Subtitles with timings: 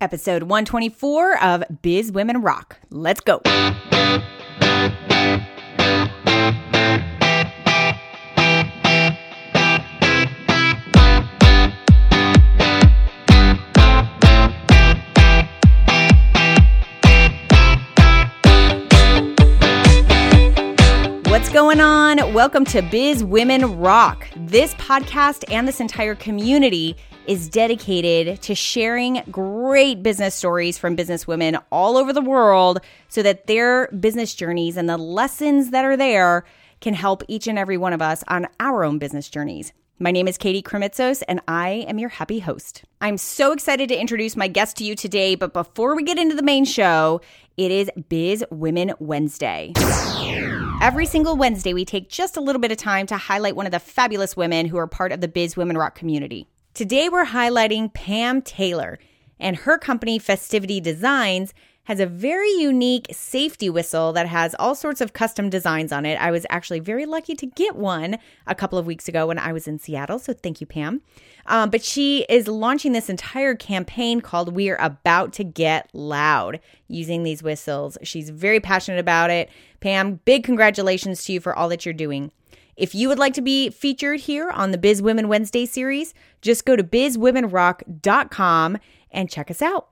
[0.00, 2.78] episode 124 of Biz Women Rock.
[2.90, 3.40] Let's go.
[21.26, 22.32] What's going on?
[22.32, 24.28] Welcome to Biz Women Rock.
[24.36, 26.96] This podcast and this entire community
[27.28, 33.22] is dedicated to sharing great business stories from business women all over the world so
[33.22, 36.44] that their business journeys and the lessons that are there
[36.80, 39.74] can help each and every one of us on our own business journeys.
[39.98, 42.84] My name is Katie Krimitsos, and I am your happy host.
[43.02, 46.34] I'm so excited to introduce my guest to you today, but before we get into
[46.36, 47.20] the main show,
[47.58, 49.72] it is Biz Women Wednesday.
[50.80, 53.72] Every single Wednesday, we take just a little bit of time to highlight one of
[53.72, 56.46] the fabulous women who are part of the Biz Women Rock community.
[56.74, 58.98] Today, we're highlighting Pam Taylor,
[59.40, 61.52] and her company, Festivity Designs,
[61.84, 66.20] has a very unique safety whistle that has all sorts of custom designs on it.
[66.20, 69.54] I was actually very lucky to get one a couple of weeks ago when I
[69.54, 70.18] was in Seattle.
[70.18, 71.00] So thank you, Pam.
[71.46, 77.22] Um, but she is launching this entire campaign called We're About to Get Loud using
[77.22, 77.96] these whistles.
[78.02, 79.48] She's very passionate about it.
[79.80, 82.30] Pam, big congratulations to you for all that you're doing.
[82.78, 86.64] If you would like to be featured here on the Biz Women Wednesday series, just
[86.64, 88.78] go to bizwomenrock.com
[89.10, 89.88] and check us out.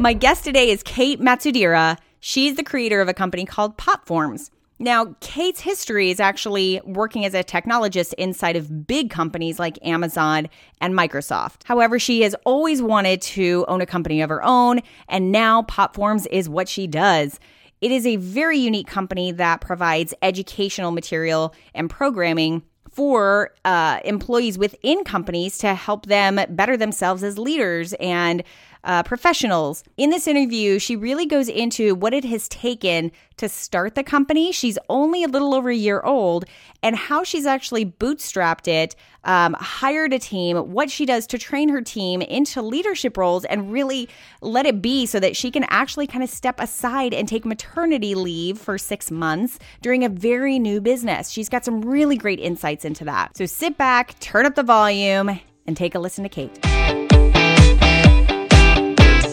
[0.00, 1.96] My guest today is Kate Matsudaira.
[2.18, 4.50] She's the creator of a company called Popforms.
[4.80, 10.48] Now, Kate's history is actually working as a technologist inside of big companies like Amazon
[10.80, 11.62] and Microsoft.
[11.62, 16.26] However, she has always wanted to own a company of her own, and now Popforms
[16.32, 17.38] is what she does.
[17.84, 24.56] It is a very unique company that provides educational material and programming for uh, employees
[24.56, 28.42] within companies to help them better themselves as leaders and
[28.84, 29.82] uh, professionals.
[29.96, 34.52] In this interview, she really goes into what it has taken to start the company.
[34.52, 36.44] She's only a little over a year old,
[36.82, 38.94] and how she's actually bootstrapped it,
[39.24, 43.72] um, hired a team, what she does to train her team into leadership roles, and
[43.72, 44.08] really
[44.40, 48.14] let it be so that she can actually kind of step aside and take maternity
[48.14, 51.30] leave for six months during a very new business.
[51.30, 53.36] She's got some really great insights into that.
[53.36, 57.03] So sit back, turn up the volume, and take a listen to Kate.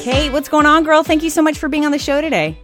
[0.02, 1.04] Kate, what's going on, girl?
[1.04, 2.58] Thank you so much for being on the show today.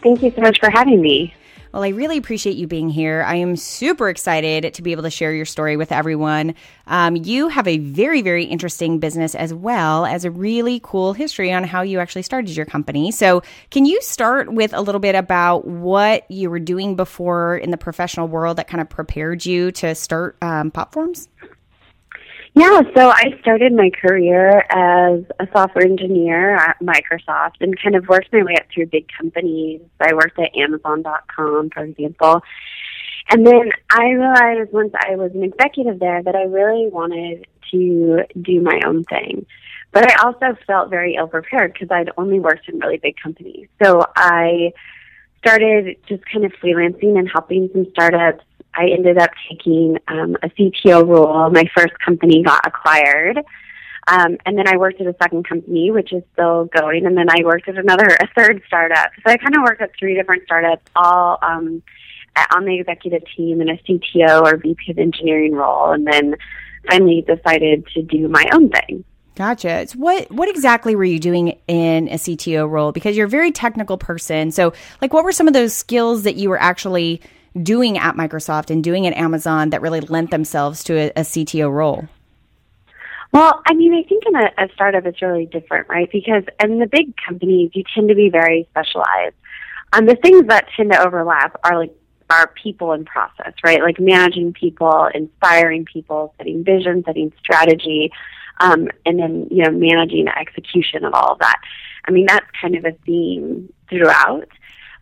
[0.00, 1.34] Thank you so much for having me.
[1.72, 3.24] Well, I really appreciate you being here.
[3.26, 6.54] I am super excited to be able to share your story with everyone.
[6.86, 11.52] Um, you have a very, very interesting business as well as a really cool history
[11.52, 13.10] on how you actually started your company.
[13.10, 13.42] So,
[13.72, 17.76] can you start with a little bit about what you were doing before in the
[17.76, 21.26] professional world that kind of prepared you to start um, Popforms?
[22.54, 28.08] Yeah, so I started my career as a software engineer at Microsoft and kind of
[28.08, 29.80] worked my way up through big companies.
[30.00, 32.42] I worked at Amazon.com, for example.
[33.30, 38.24] And then I realized once I was an executive there that I really wanted to
[38.42, 39.46] do my own thing.
[39.92, 43.68] But I also felt very ill prepared because I'd only worked in really big companies.
[43.82, 44.72] So I
[45.38, 48.44] started just kind of freelancing and helping some startups
[48.74, 51.50] I ended up taking um, a CTO role.
[51.50, 53.38] My first company got acquired.
[54.08, 57.06] Um, and then I worked at a second company, which is still going.
[57.06, 59.10] And then I worked at another, a third startup.
[59.24, 61.82] So I kind of worked at three different startups, all um,
[62.54, 65.92] on the executive team in a CTO or VP of engineering role.
[65.92, 66.36] And then
[66.88, 69.04] finally decided to do my own thing.
[69.36, 69.86] Gotcha.
[69.86, 72.92] So what what exactly were you doing in a CTO role?
[72.92, 74.50] Because you're a very technical person.
[74.50, 77.22] So, like, what were some of those skills that you were actually
[77.60, 81.72] doing at Microsoft and doing at Amazon that really lent themselves to a, a CTO
[81.72, 82.08] role?
[83.32, 86.10] Well, I mean, I think in a, a startup it's really different, right?
[86.10, 89.36] Because in the big companies, you tend to be very specialized.
[89.92, 91.94] Um, the things that tend to overlap are like
[92.28, 93.82] are people and process, right?
[93.82, 98.12] Like managing people, inspiring people, setting vision, setting strategy,
[98.60, 101.60] um, and then you know managing the execution of all of that.
[102.06, 104.48] I mean, that's kind of a theme throughout.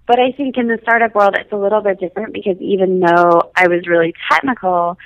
[0.09, 3.53] But I think in the startup world, it's a little bit different because even though
[3.55, 4.97] I was really technical,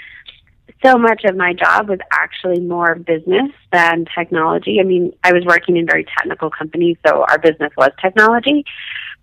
[0.84, 4.78] so much of my job was actually more business than technology.
[4.80, 8.64] I mean, I was working in very technical companies, so our business was technology.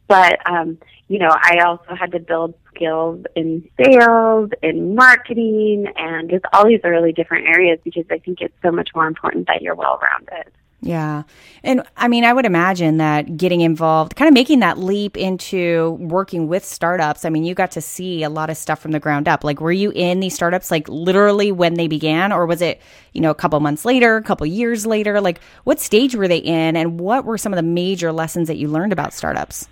[0.09, 0.77] But, um,
[1.07, 6.67] you know, I also had to build skills in sales, in marketing, and just all
[6.67, 9.97] these really different areas because I think it's so much more important that you're well
[10.01, 10.51] rounded.
[10.81, 11.23] Yeah.
[11.61, 15.97] And I mean, I would imagine that getting involved, kind of making that leap into
[15.99, 17.25] working with startups.
[17.25, 19.43] I mean, you got to see a lot of stuff from the ground up.
[19.43, 22.81] Like, were you in these startups like literally when they began, or was it,
[23.11, 25.19] you know, a couple months later, a couple years later?
[25.19, 28.55] Like, what stage were they in, and what were some of the major lessons that
[28.55, 29.67] you learned about startups?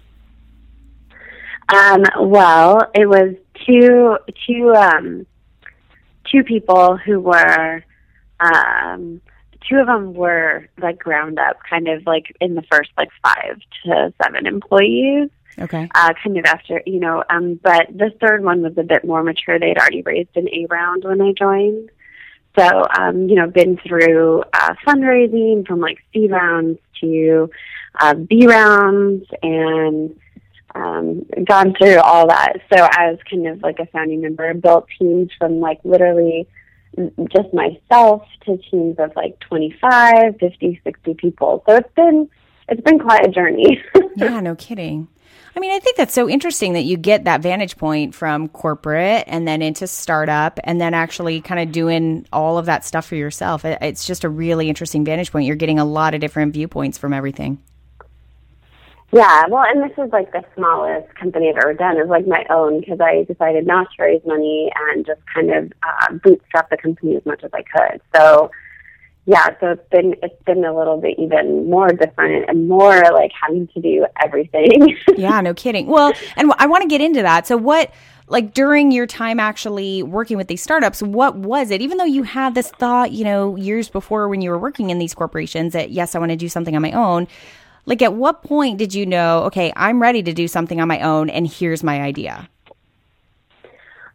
[1.73, 3.33] Um, well, it was
[3.65, 5.25] two, two, um,
[6.29, 7.83] two people who were,
[8.41, 9.21] um,
[9.69, 13.59] two of them were like ground up, kind of like in the first like five
[13.83, 15.29] to seven employees.
[15.59, 15.89] Okay.
[15.95, 19.23] Uh, kind of after, you know, um, but the third one was a bit more
[19.23, 19.57] mature.
[19.57, 21.89] They'd already raised an A round when I joined.
[22.57, 27.49] So, um, you know, been through uh, fundraising from like C rounds to
[27.99, 30.19] uh, B rounds and
[30.75, 32.53] um, gone through all that.
[32.71, 36.47] So I was kind of like a founding member, built teams from like literally
[37.31, 41.63] just myself to teams of like 25, 50, 60 people.
[41.67, 42.29] So it's been
[42.69, 43.81] it's been quite a journey.
[44.15, 45.07] yeah, no kidding.
[45.55, 49.23] I mean, I think that's so interesting that you get that vantage point from corporate
[49.25, 53.15] and then into startup and then actually kind of doing all of that stuff for
[53.15, 53.65] yourself.
[53.65, 55.47] It's just a really interesting vantage point.
[55.47, 57.57] You're getting a lot of different viewpoints from everything.
[59.11, 61.97] Yeah, well, and this is like the smallest company I've ever done.
[61.97, 65.71] It's like my own because I decided not to raise money and just kind of
[65.81, 68.01] uh, bootstrap the company as much as I could.
[68.13, 68.51] So,
[69.25, 73.31] yeah, so it's been it's been a little bit even more different and more like
[73.41, 74.97] having to do everything.
[75.17, 75.87] yeah, no kidding.
[75.87, 77.47] Well, and I want to get into that.
[77.47, 77.93] So, what
[78.27, 81.81] like during your time actually working with these startups, what was it?
[81.81, 84.99] Even though you had this thought, you know, years before when you were working in
[84.99, 87.29] these corporations that yes, I want to do something on my own
[87.87, 90.99] like, at what point did you know, okay, I'm ready to do something on my
[90.99, 92.47] own and here's my idea?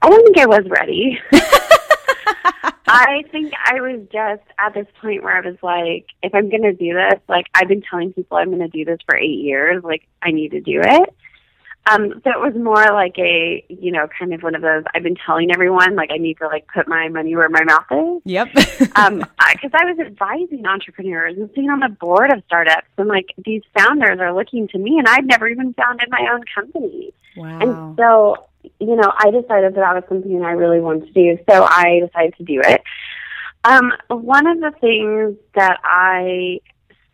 [0.03, 1.19] I don't think I was ready.
[2.87, 6.65] I think I was just at this point where I was like, if I'm going
[6.65, 9.41] to do this, like, I've been telling people I'm going to do this for eight
[9.41, 11.15] years, like, I need to do it.
[11.91, 14.85] Um, so it was more like a, you know, kind of one of those.
[14.95, 17.87] I've been telling everyone like I need to like put my money where my mouth
[17.91, 18.23] is.
[18.25, 18.49] Yep.
[18.97, 23.09] um, because I, I was advising entrepreneurs and sitting on the board of startups, and
[23.09, 27.13] like these founders are looking to me, and I'd never even founded my own company.
[27.37, 27.59] Wow.
[27.61, 28.47] And so,
[28.79, 31.39] you know, I decided that that was something I really wanted to do.
[31.51, 32.83] So I decided to do it.
[33.65, 36.61] Um, one of the things that I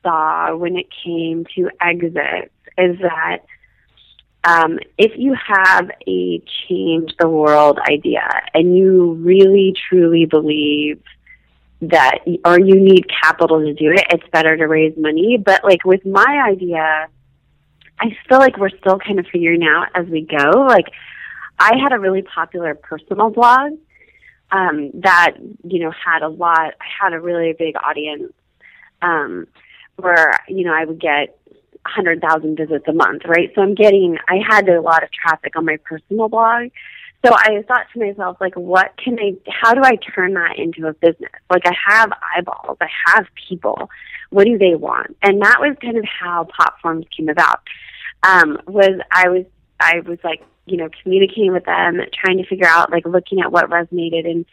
[0.03, 3.39] saw when it came to exits is that
[4.49, 11.03] um, if you have a change the world idea and you really truly believe
[11.83, 15.37] that or you need capital to do it, it's better to raise money.
[15.37, 17.09] But like with my idea,
[18.01, 20.61] I feel like we're still kind of figuring out as we go.
[20.61, 20.87] Like
[21.59, 23.73] I had a really popular personal blog
[24.51, 26.73] um, that you know had a lot.
[26.81, 28.33] I had a really big audience
[29.03, 29.47] um,
[29.97, 31.39] where you know I would get
[31.85, 33.51] 100,000 visits a month, right?
[33.55, 36.71] So I'm getting, I had a lot of traffic on my personal blog.
[37.25, 40.87] So I thought to myself, like, what can I, how do I turn that into
[40.87, 41.33] a business?
[41.51, 43.91] Like, I have eyeballs, I have people.
[44.31, 45.17] What do they want?
[45.23, 47.61] And that was kind of how Popforms came about.
[48.23, 49.47] Um, was I was,
[49.81, 53.51] I was like, you know, communicating with them, trying to figure out, like, looking at
[53.51, 54.45] what resonated and,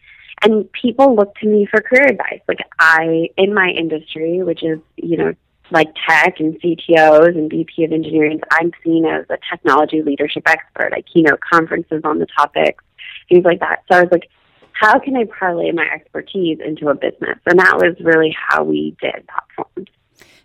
[0.41, 2.41] and people look to me for career advice.
[2.47, 5.33] Like I, in my industry, which is, you know,
[5.71, 10.93] like tech and CTOs and VP of engineering, I'm seen as a technology leadership expert.
[10.93, 12.83] I keynote conferences on the topics,
[13.29, 13.83] things like that.
[13.91, 14.29] So I was like,
[14.73, 17.39] how can I parlay my expertise into a business?
[17.45, 19.87] And that was really how we did Popforms.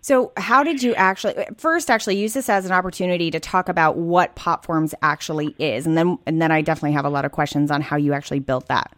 [0.03, 3.97] So, how did you actually first actually use this as an opportunity to talk about
[3.97, 7.69] what Popforms actually is, and then and then I definitely have a lot of questions
[7.69, 8.91] on how you actually built that.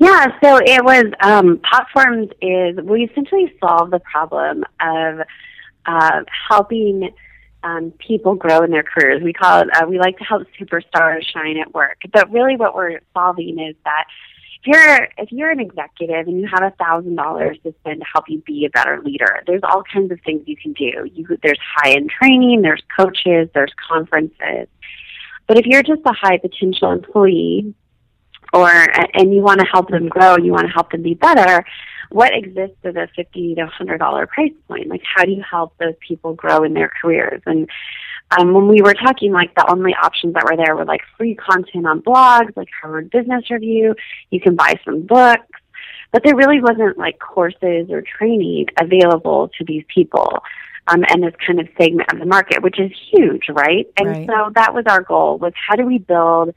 [0.00, 5.20] Yeah, so it was um, Popforms is we essentially solve the problem of
[5.84, 7.10] uh, helping
[7.62, 9.22] um, people grow in their careers.
[9.22, 12.74] We call it uh, we like to help superstars shine at work, but really what
[12.74, 14.06] we're solving is that
[14.62, 18.06] if you're if you're an executive and you have a thousand dollars to spend to
[18.10, 21.10] help you be a better leader, there's all kinds of things you can do.
[21.12, 24.66] You, there's high end training, there's coaches, there's conferences.
[25.46, 27.74] But if you're just a high potential employee
[28.52, 31.14] or and you want to help them grow, and you want to help them be
[31.14, 31.64] better,
[32.10, 34.88] what exists at a fifty to hundred dollar price point?
[34.88, 37.42] Like, how do you help those people grow in their careers?
[37.46, 37.68] And
[38.38, 41.34] um, when we were talking, like the only options that were there were like free
[41.34, 43.94] content on blogs, like Harvard Business Review.
[44.30, 45.46] You can buy some books,
[46.12, 50.42] but there really wasn't like courses or training available to these people.
[50.86, 53.86] Um, and this kind of segment of the market, which is huge, right?
[53.96, 54.26] And right.
[54.26, 56.52] so that was our goal: was how do we build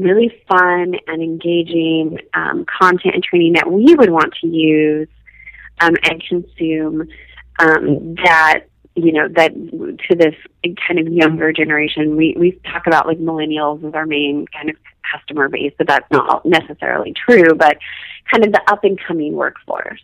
[0.00, 5.08] really fun and engaging um, content and training that we would want to use
[5.80, 7.08] um, and consume
[7.58, 8.64] um, that
[8.96, 10.34] you know that to this
[10.86, 12.16] kind of younger generation.
[12.16, 14.76] We we talk about like millennials as our main kind of
[15.10, 17.78] customer base but that's not necessarily true but
[18.30, 20.00] kind of the up and coming workforce.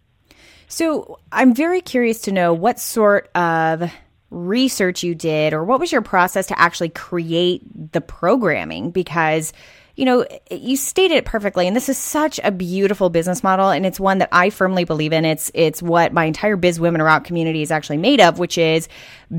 [0.69, 3.91] So i'm very curious to know what sort of
[4.31, 7.63] research you did or what was your process to actually create
[7.93, 8.91] the programming?
[8.91, 9.53] Because
[9.97, 13.87] you know, you stated it perfectly, and this is such a beautiful business model, and
[13.87, 15.25] it's one that I firmly believe in.
[15.25, 18.89] It's it's what my entire Biz Women Rock community is actually made of, which is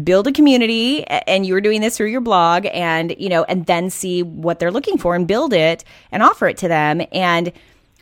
[0.04, 3.92] build a community, and you're doing this through your blog, and you know, and then
[3.92, 7.54] see what they're looking for and build it and offer it to them, and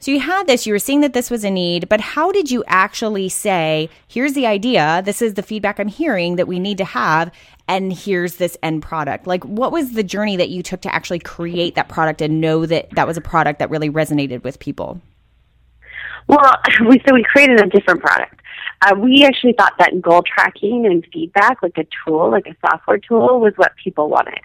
[0.05, 2.51] so you had this, you were seeing that this was a need, but how did
[2.51, 6.77] you actually say, here's the idea, this is the feedback I'm hearing that we need
[6.77, 7.31] to have,
[7.67, 9.25] and here's this end product?
[9.25, 12.67] Like, what was the journey that you took to actually create that product and know
[12.67, 15.01] that that was a product that really resonated with people?
[16.27, 16.53] Well,
[16.87, 18.41] we so we created a different product.
[18.83, 22.99] Uh, we actually thought that goal tracking and feedback, like a tool, like a software
[22.99, 24.39] tool, was what people wanted.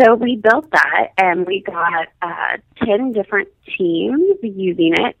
[0.00, 5.16] So we built that and we got uh, 10 different teams using it.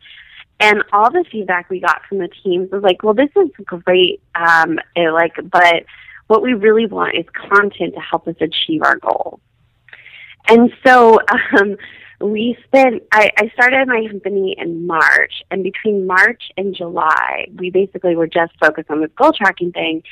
[0.60, 4.22] And all the feedback we got from the teams was like, well, this is great.
[4.34, 5.84] Um, it, like, but
[6.26, 9.40] what we really want is content to help us achieve our goals.
[10.48, 11.18] And so,
[11.58, 11.76] um,
[12.20, 17.70] we spent, I, I started my company in March and between March and July, we
[17.70, 20.02] basically were just focused on this goal tracking thing.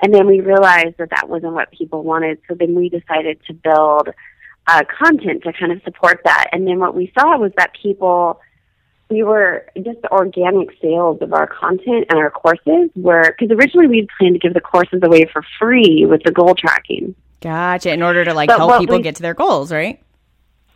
[0.00, 2.38] And then we realized that that wasn't what people wanted.
[2.48, 4.08] So then we decided to build
[4.66, 6.48] uh, content to kind of support that.
[6.52, 8.40] And then what we saw was that people,
[9.10, 13.86] we were just the organic sales of our content and our courses were, because originally
[13.86, 17.14] we planned to give the courses away for free with the goal tracking.
[17.40, 17.92] Gotcha.
[17.92, 20.00] In order to like but help people we, get to their goals, right?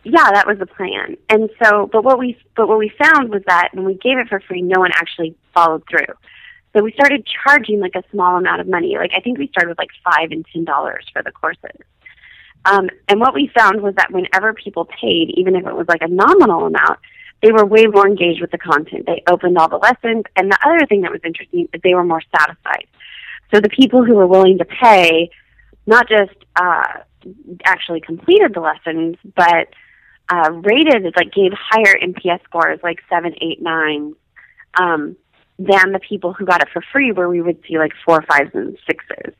[0.03, 1.17] Yeah, that was the plan.
[1.29, 4.27] And so, but what we, but what we found was that when we gave it
[4.27, 6.13] for free, no one actually followed through.
[6.77, 8.97] So we started charging like a small amount of money.
[8.97, 11.81] Like I think we started with like five and ten dollars for the courses.
[12.65, 16.01] Um, and what we found was that whenever people paid, even if it was like
[16.01, 16.99] a nominal amount,
[17.41, 19.07] they were way more engaged with the content.
[19.07, 20.25] They opened all the lessons.
[20.35, 22.85] And the other thing that was interesting is they were more satisfied.
[23.51, 25.31] So the people who were willing to pay,
[25.87, 26.99] not just uh,
[27.63, 29.69] actually completed the lessons, but
[30.29, 34.13] uh, rated, it like gave higher NPS scores, like seven, eight, nine.
[34.79, 35.15] Um,
[35.59, 38.51] than the people who got it for free, where we would see like four, fives,
[38.53, 39.33] and sixes.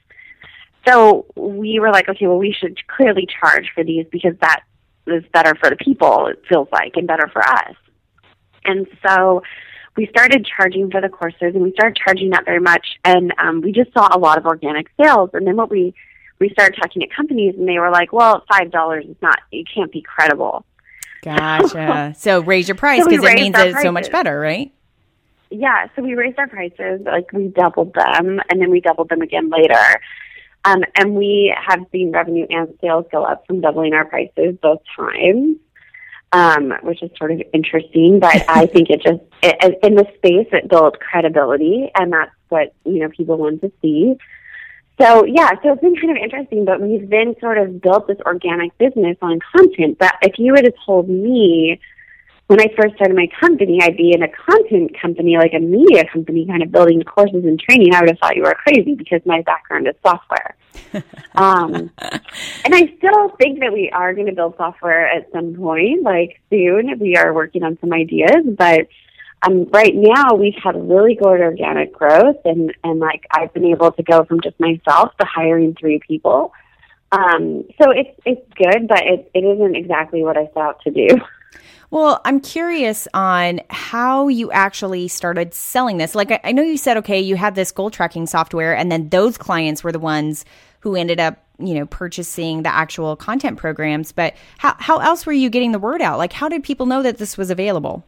[0.88, 4.62] So we were like, okay, well, we should clearly charge for these because that
[5.06, 7.76] is better for the people, it feels like, and better for us.
[8.66, 9.42] And so
[9.96, 13.62] we started charging for the courses, and we started charging not very much, and um,
[13.62, 15.30] we just saw a lot of organic sales.
[15.34, 15.94] And then what we
[16.40, 19.66] we started talking to companies, and they were like, well, five dollars is not, it
[19.74, 20.66] can't be credible.
[21.24, 22.14] Gotcha.
[22.18, 24.72] so raise your price because so it means it's so much better, right?
[25.50, 29.22] Yeah, so we raised our prices, like we doubled them, and then we doubled them
[29.22, 30.02] again later.
[30.66, 34.82] Um, and we have seen revenue and sales go up from doubling our prices both
[34.96, 35.58] times,
[36.34, 38.20] um, which is sort of interesting.
[38.20, 42.74] But I think it just it, in the space it built credibility, and that's what
[42.86, 44.16] you know people want to see.
[45.00, 46.66] So yeah, so it's been kind of interesting.
[46.66, 49.98] But we've then sort of built this organic business on content.
[50.00, 51.80] But if you would have told me
[52.48, 56.04] when I first started my company, I'd be in a content company, like a media
[56.12, 57.94] company, kind of building courses and training.
[57.94, 60.56] I would have thought you were crazy because my background is software.
[61.36, 66.04] um, and I still think that we are going to build software at some point,
[66.04, 66.98] like soon.
[67.00, 68.88] We are working on some ideas, but
[69.46, 73.92] um, right now we've had really good organic growth, and and like I've been able
[73.92, 76.54] to go from just myself to hiring three people.
[77.12, 80.92] Um, so it's it's good, but it it isn't exactly what I set out to
[80.92, 81.08] do.
[81.90, 86.16] Well, I'm curious on how you actually started selling this.
[86.16, 89.38] Like, I, know you said, okay, you had this goal tracking software, and then those
[89.38, 90.44] clients were the ones
[90.82, 94.12] who ended up, you know, purchasing the actual content programs.
[94.12, 96.18] But how, how else were you getting the word out?
[96.18, 98.06] Like, how did people know that this was available?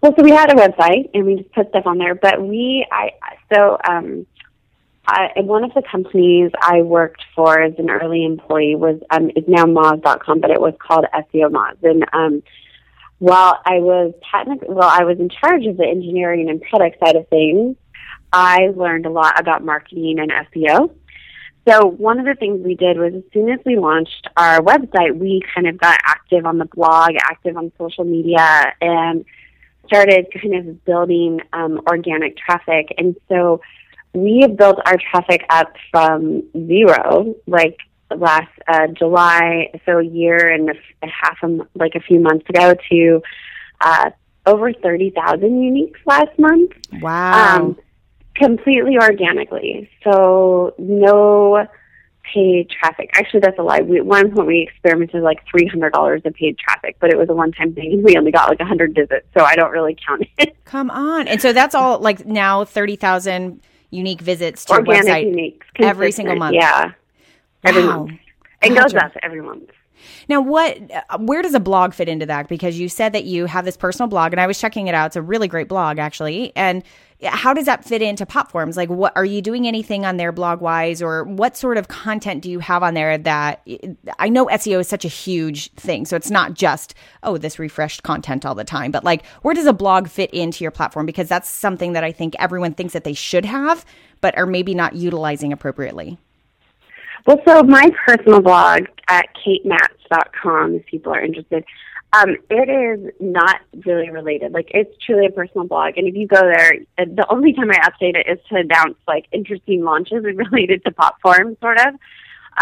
[0.00, 2.86] Well, so we had a website and we just put stuff on there, but we,
[2.90, 3.10] I,
[3.52, 4.26] so, um,
[5.08, 9.44] I, one of the companies I worked for as an early employee was um, is
[9.48, 11.76] now Moz.com, but it was called SEO Moz.
[11.82, 12.42] And um,
[13.18, 17.16] while I was technically, well, I was in charge of the engineering and product side
[17.16, 17.76] of things,
[18.34, 20.94] I learned a lot about marketing and SEO.
[21.66, 25.18] So one of the things we did was as soon as we launched our website,
[25.18, 29.24] we kind of got active on the blog, active on social media, and
[29.86, 32.94] started kind of building um, organic traffic.
[32.98, 33.62] And so
[34.14, 37.78] we have built our traffic up from zero, like
[38.16, 41.38] last uh, July, so a year and a, half,
[41.74, 43.22] like a few months ago, to
[43.80, 44.10] uh,
[44.46, 46.72] over 30,000 uniques last month.
[47.00, 47.56] Wow.
[47.56, 47.78] Um,
[48.34, 49.90] completely organically.
[50.04, 51.66] So no
[52.32, 53.10] paid traffic.
[53.14, 53.80] Actually, that's a lie.
[53.80, 57.18] We, at one point, we experimented like three hundred dollars of paid traffic, but it
[57.18, 59.70] was a one-time thing, and we only got like a hundred visits, so I don't
[59.70, 60.56] really count it.
[60.64, 65.14] Come on, and so that's all like now thirty thousand unique visits to Organic your
[65.14, 66.54] website uniques, every single month.
[66.54, 66.92] Yeah,
[67.64, 68.04] every Wow.
[68.04, 68.20] month.
[68.62, 69.70] It goes up every month.
[70.28, 70.78] Now, what?
[70.90, 72.48] uh, Where does a blog fit into that?
[72.48, 75.06] Because you said that you have this personal blog, and I was checking it out.
[75.06, 76.52] It's a really great blog, actually.
[76.56, 76.82] And
[77.24, 78.76] how does that fit into Popforms?
[78.76, 82.42] Like, what are you doing anything on there blog wise, or what sort of content
[82.42, 83.18] do you have on there?
[83.18, 83.66] That
[84.18, 88.04] I know SEO is such a huge thing, so it's not just oh this refreshed
[88.04, 91.06] content all the time, but like where does a blog fit into your platform?
[91.06, 93.84] Because that's something that I think everyone thinks that they should have,
[94.20, 96.18] but are maybe not utilizing appropriately.
[97.26, 101.64] Well, so my personal blog at katemats.com, if people are interested,
[102.14, 104.52] um, it is not really related.
[104.52, 105.98] Like, it's truly a personal blog.
[105.98, 108.96] And if you go there, uh, the only time I update it is to announce,
[109.06, 111.94] like, interesting launches related to Popforms, sort of.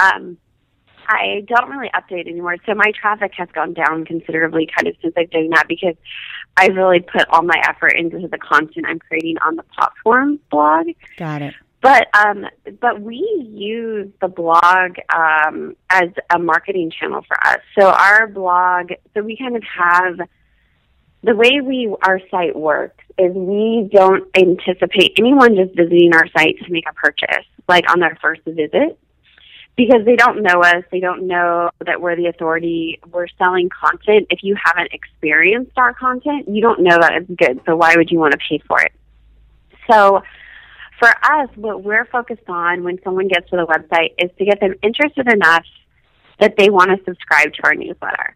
[0.01, 0.37] Um,
[1.09, 2.57] I don't really update anymore.
[2.67, 5.95] So my traffic has gone down considerably kind of since I've done that because
[6.57, 10.89] I've really put all my effort into the content I'm creating on the platform blog.
[11.17, 11.55] Got it.
[11.87, 12.47] But um,
[12.81, 17.59] but we use the blog um, as a marketing channel for us.
[17.79, 20.29] So our blog, so we kind of have
[21.23, 26.59] the way we our site works is we don't anticipate anyone just visiting our site
[26.65, 28.99] to make a purchase like on their first visit
[29.77, 32.99] because they don't know us, they don't know that we're the authority.
[33.13, 34.27] We're selling content.
[34.31, 37.61] If you haven't experienced our content, you don't know that it's good.
[37.65, 38.91] So why would you want to pay for it?
[39.89, 40.25] So
[40.99, 44.61] for us, what we're focused on when someone gets to the website is to get
[44.61, 45.65] them interested enough
[46.41, 48.35] that they want to subscribe to our newsletter.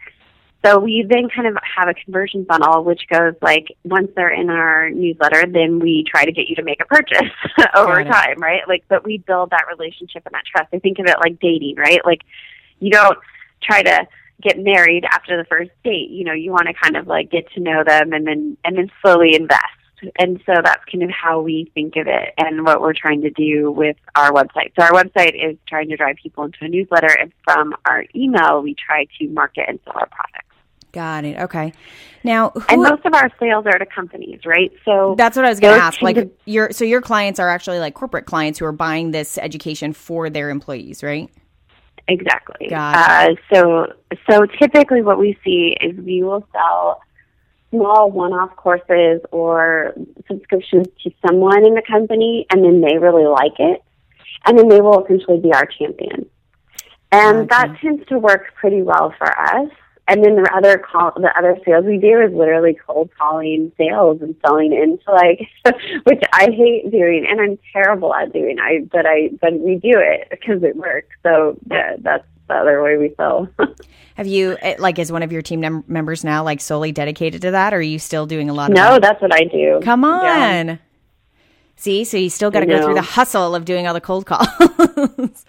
[0.64, 4.50] So we then kind of have a conversion funnel, which goes like once they're in
[4.50, 7.32] our newsletter, then we try to get you to make a purchase
[7.74, 8.60] over time, right?
[8.68, 10.68] Like, but we build that relationship and that trust.
[10.74, 12.04] I think of it like dating, right?
[12.04, 12.20] Like,
[12.78, 13.18] you don't
[13.62, 14.06] try to
[14.42, 16.10] get married after the first date.
[16.10, 18.76] You know, you want to kind of like get to know them and then and
[18.76, 19.64] then slowly invest.
[20.18, 23.30] And so that's kind of how we think of it and what we're trying to
[23.30, 24.72] do with our website.
[24.78, 28.62] So our website is trying to drive people into a newsletter and from our email
[28.62, 30.46] we try to market and sell our products.
[30.92, 31.38] Got it.
[31.38, 31.72] Okay.
[32.24, 34.72] Now, who, And most of our sales are to companies, right?
[34.84, 36.02] So that's what I was going to ask.
[36.02, 39.92] Like, your so your clients are actually like corporate clients who are buying this education
[39.92, 41.30] for their employees, right?
[42.08, 42.68] Exactly.
[42.68, 43.32] Gotcha.
[43.32, 43.86] Uh, so,
[44.28, 47.00] so typically, what we see is we will sell
[47.70, 49.94] small one-off courses or
[50.28, 53.82] subscriptions to someone in the company, and then they really like it,
[54.46, 56.26] and then they will essentially be our champion.
[57.12, 57.72] And Gotcha.
[57.72, 59.70] that tends to work pretty well for us.
[60.10, 64.20] And then the other call, the other sales we do is literally cold calling sales
[64.20, 65.48] and selling into like,
[66.04, 68.58] which I hate doing and I'm terrible at doing.
[68.58, 71.14] I but I but we do it because it works.
[71.22, 73.48] So yeah, that's the other way we sell.
[74.16, 77.40] Have you eh, like is one of your team mem- members now like solely dedicated
[77.42, 78.76] to that, or are you still doing a lot of?
[78.76, 79.80] no, that's what I do.
[79.82, 80.66] Come on.
[80.68, 80.76] Yeah.
[81.76, 84.26] See, so you still got to go through the hustle of doing all the cold
[84.26, 84.46] calls.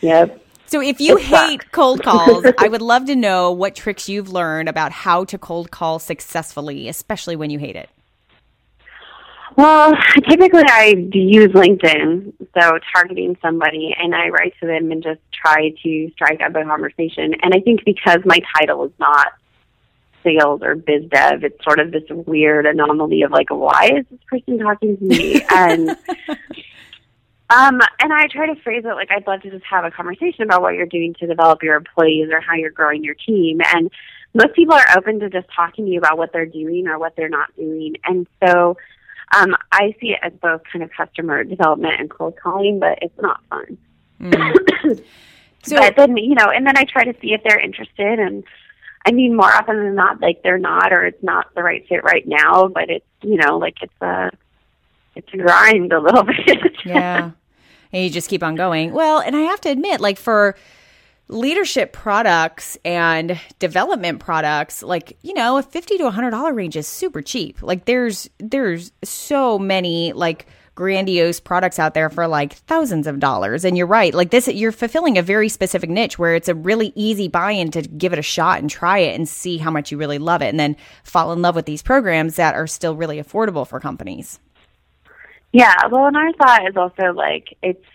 [0.00, 0.40] Yep.
[0.66, 1.48] so if you It sucks.
[1.50, 5.36] hate cold calls, I would love to know what tricks you've learned about how to
[5.36, 7.90] cold call successfully, especially when you hate it.
[9.56, 9.92] Well,
[10.28, 15.20] typically I do use LinkedIn, so targeting somebody, and I write to them and just
[15.32, 17.34] try to strike up a conversation.
[17.42, 19.28] And I think because my title is not
[20.24, 24.20] sales or biz dev, it's sort of this weird anomaly of like, why is this
[24.28, 25.42] person talking to me?
[25.54, 25.90] and
[27.50, 30.42] um, and I try to phrase it like I'd love to just have a conversation
[30.42, 33.60] about what you're doing to develop your employees or how you're growing your team.
[33.72, 33.90] And
[34.32, 37.14] most people are open to just talking to you about what they're doing or what
[37.14, 37.94] they're not doing.
[38.04, 38.76] And so
[39.34, 43.20] um, I see it as both kind of customer development and cold calling, but it's
[43.20, 43.78] not fun.
[45.66, 48.18] So but then, you know, and then I try to see if they're interested.
[48.18, 48.44] And
[49.06, 52.04] I mean, more often than not, like they're not, or it's not the right fit
[52.04, 52.68] right now.
[52.68, 54.30] But it's, you know, like it's a,
[55.14, 56.72] it's a grind a little bit.
[56.84, 57.30] yeah.
[57.92, 58.92] And you just keep on going.
[58.92, 60.56] Well, and I have to admit, like for
[61.28, 66.86] leadership products and development products, like, you know, a 50 to a $100 range is
[66.86, 67.62] super cheap.
[67.62, 73.64] Like there's there's so many like grandiose products out there for like thousands of dollars
[73.64, 76.92] and you're right like this you're fulfilling a very specific niche where it's a really
[76.96, 79.96] easy buy-in to give it a shot and try it and see how much you
[79.98, 83.22] really love it and then fall in love with these programs that are still really
[83.22, 84.40] affordable for companies
[85.52, 87.86] Yeah, well, and our thought is also like it's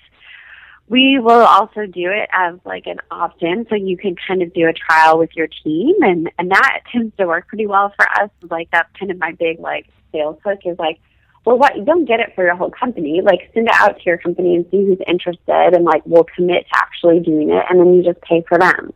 [0.89, 4.67] we will also do it as like an opt-in, so you can kind of do
[4.67, 8.29] a trial with your team, and and that tends to work pretty well for us.
[8.49, 10.99] Like that's kind of my big like sales hook is like,
[11.45, 13.21] well, what you don't get it for your whole company.
[13.21, 16.65] Like send it out to your company and see who's interested, and like we'll commit
[16.67, 18.91] to actually doing it, and then you just pay for them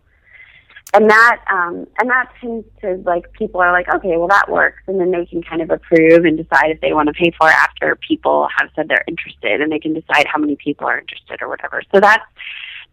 [0.93, 4.81] and that um, and that tends to like people are like okay well that works.
[4.87, 7.49] And then they can kind of approve and decide if they want to pay for
[7.49, 10.99] it after people have said they're interested and they can decide how many people are
[10.99, 11.81] interested or whatever.
[11.93, 12.23] So that's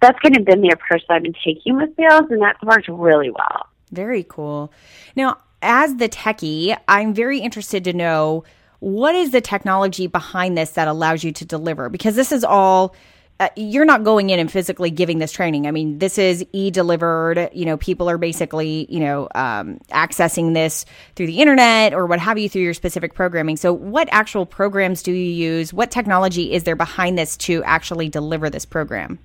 [0.00, 2.88] that's kind of been the approach that I've been taking with sales and that's worked
[2.88, 3.66] really well.
[3.92, 4.72] Very cool.
[5.14, 8.44] Now as the techie I'm very interested to know
[8.78, 11.90] what is the technology behind this that allows you to deliver?
[11.90, 12.94] Because this is all
[13.40, 15.66] uh, you're not going in and physically giving this training.
[15.66, 17.48] I mean, this is e delivered.
[17.54, 20.84] You know, people are basically, you know, um, accessing this
[21.16, 23.56] through the internet or what have you through your specific programming.
[23.56, 25.72] So, what actual programs do you use?
[25.72, 29.18] What technology is there behind this to actually deliver this program?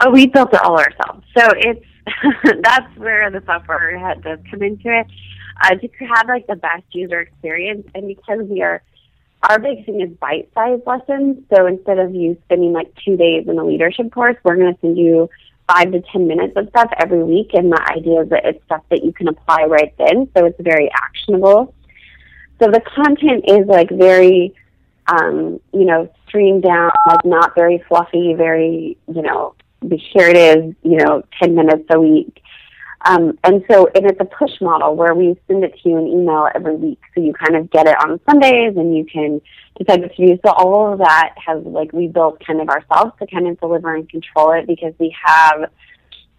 [0.00, 1.24] Oh, we built it all ourselves.
[1.36, 1.86] So it's
[2.62, 5.06] that's where the software had to come into it
[5.62, 8.82] uh, to have like the best user experience, and because we are
[9.42, 11.42] our big thing is bite-sized lessons.
[11.54, 14.80] So instead of you spending like two days in a leadership course, we're going to
[14.80, 15.28] send you
[15.68, 17.50] five to ten minutes of stuff every week.
[17.52, 20.28] And the idea is that it's stuff that you can apply right then.
[20.36, 21.74] So it's very actionable.
[22.60, 24.54] So the content is like very,
[25.06, 30.74] um, you know, streamed down, like not very fluffy, very, you know, here it is,
[30.82, 32.42] you know, 10 minutes a week.
[33.06, 36.08] Um, and so, and it's a push model where we send it to you in
[36.08, 37.00] email every week.
[37.14, 39.40] So you kind of get it on Sundays and you can
[39.78, 40.38] decide what to do.
[40.44, 43.94] So all of that has like we built kind of ourselves to kind of deliver
[43.94, 45.70] and control it because we have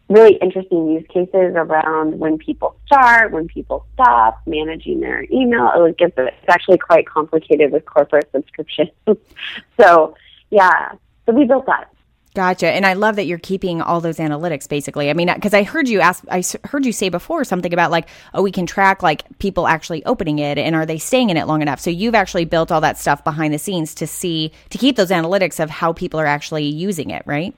[0.10, 5.72] really interesting use cases around when people start, when people stop, managing their email.
[5.86, 8.92] It gets it's actually quite complicated with corporate subscriptions.
[9.80, 10.16] so
[10.50, 10.94] yeah,
[11.26, 11.90] so we built that.
[12.38, 12.68] Gotcha.
[12.68, 15.10] And I love that you're keeping all those analytics basically.
[15.10, 18.08] I mean, because I heard you ask, I heard you say before something about like,
[18.36, 21.48] oh, we can track like people actually opening it and are they staying in it
[21.48, 21.80] long enough?
[21.80, 25.10] So you've actually built all that stuff behind the scenes to see, to keep those
[25.10, 27.56] analytics of how people are actually using it, right?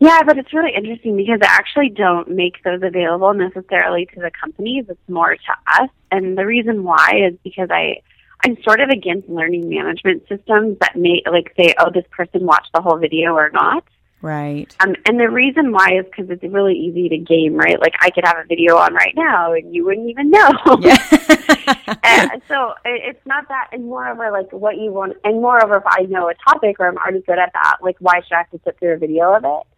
[0.00, 4.32] Yeah, but it's really interesting because I actually don't make those available necessarily to the
[4.32, 4.86] companies.
[4.88, 5.90] It's more to us.
[6.10, 8.02] And the reason why is because I,
[8.44, 12.70] I'm sort of against learning management systems that may like say, oh, this person watched
[12.72, 13.84] the whole video or not.
[14.20, 14.74] Right.
[14.80, 17.80] Um, and the reason why is because it's really easy to game, right?
[17.80, 20.50] Like I could have a video on right now and you wouldn't even know.
[20.80, 20.96] Yeah.
[22.04, 26.02] and so it's not that, and moreover, like what you want, and moreover, if I
[26.02, 28.60] know a topic or I'm already good at that, like why should I have to
[28.64, 29.77] sit through a video of it?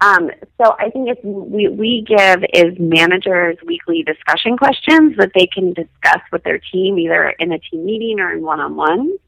[0.00, 0.30] Um,
[0.60, 5.72] so I think it's we we give is managers weekly discussion questions that they can
[5.72, 9.18] discuss with their team either in a team meeting or in one on ones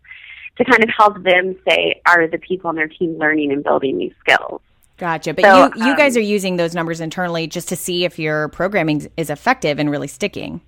[0.58, 3.96] to kind of help them say are the people on their team learning and building
[3.96, 4.60] these skills.
[4.98, 5.32] Gotcha.
[5.32, 8.18] But so, you, you um, guys are using those numbers internally just to see if
[8.18, 10.60] your programming is effective and really sticking.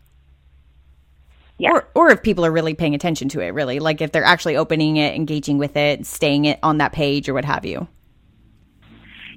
[1.59, 1.73] Yeah.
[1.73, 4.57] Or, or if people are really paying attention to it, really, like if they're actually
[4.57, 7.87] opening it, engaging with it, staying it on that page or what have you.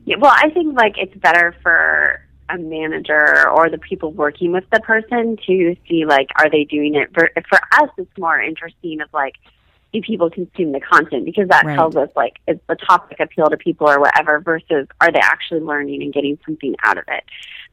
[0.05, 4.65] Yeah, well, I think like it's better for a manager or the people working with
[4.71, 8.99] the person to see like are they doing it for for us it's more interesting
[8.99, 9.35] of like
[9.93, 11.23] do people consume the content?
[11.23, 11.75] Because that right.
[11.75, 15.61] tells us like is the topic appeal to people or whatever versus are they actually
[15.61, 17.23] learning and getting something out of it?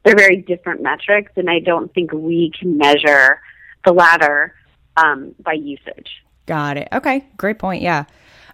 [0.03, 3.41] They're very different metrics and i don't think we can measure
[3.83, 4.55] the latter
[4.97, 6.23] um, by usage.
[6.45, 6.87] Got it.
[6.93, 8.05] Okay great point yeah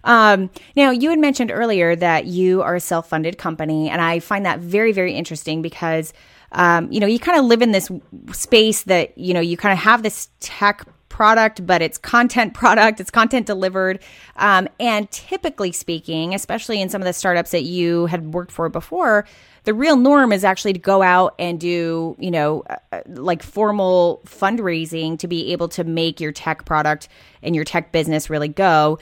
[0.04, 4.20] um, now, you had mentioned earlier that you are a self funded company, and I
[4.20, 6.12] find that very, very interesting because.
[6.50, 7.90] Um, you know, you kind of live in this
[8.32, 10.86] space that, you know, you kind of have this tech
[11.18, 13.98] product, but it's content product, it's content delivered.
[14.36, 18.68] Um, and typically speaking, especially in some of the startups that you had worked for
[18.68, 19.26] before,
[19.64, 23.42] the real norm is actually to go out and do, you know, uh, uh like
[23.42, 27.08] formal fundraising to be able to make your tech product
[27.42, 29.00] and your tech business really go.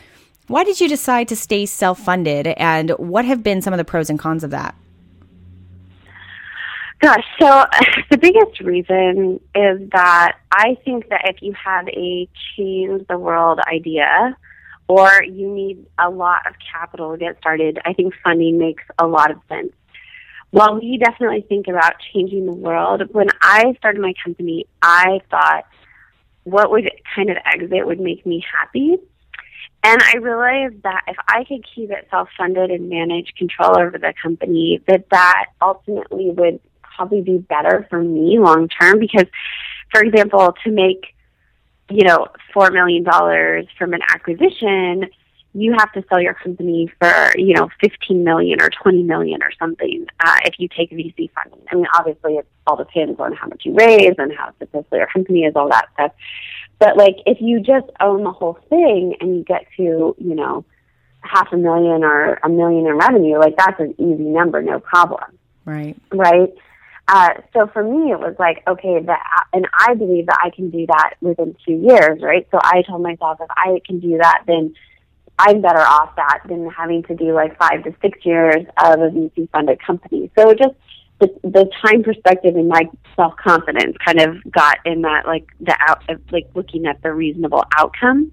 [0.48, 3.84] Why did you decide to stay self funded, and what have been some of the
[3.84, 4.74] pros and cons of that?
[7.00, 7.64] Gosh, so
[8.10, 13.60] the biggest reason is that I think that if you have a change the world
[13.72, 14.36] idea
[14.88, 19.06] or you need a lot of capital to get started, I think funding makes a
[19.06, 19.72] lot of sense.
[20.52, 25.64] While we definitely think about changing the world, when I started my company, I thought
[26.44, 28.96] what would kind of exit would make me happy.
[29.86, 34.12] And I realized that if I could keep it self-funded and manage control over the
[34.20, 38.98] company, that that ultimately would probably be better for me long term.
[38.98, 39.26] Because,
[39.92, 41.14] for example, to make
[41.88, 45.08] you know four million dollars from an acquisition,
[45.54, 49.52] you have to sell your company for you know 15 million or 20 million or
[49.56, 51.62] something uh, if you take VC funding.
[51.70, 55.06] I mean, obviously it all depends on how much you raise and how successful your
[55.06, 56.10] company is, all that stuff.
[56.78, 60.64] But like if you just own the whole thing and you get to you know
[61.20, 65.38] half a million or a million in revenue, like that's an easy number, no problem.
[65.64, 65.96] Right.
[66.12, 66.54] Right.
[67.08, 70.70] Uh, so for me, it was like, okay, that, and I believe that I can
[70.70, 72.46] do that within two years, right?
[72.50, 74.74] So I told myself, if I can do that, then
[75.38, 79.10] I'm better off that than having to do like five to six years of a
[79.10, 80.30] VC funded company.
[80.36, 80.74] So just
[81.18, 85.76] the, the time perspective and my self confidence kind of got in that like the
[85.80, 88.32] out of like looking at the reasonable outcome.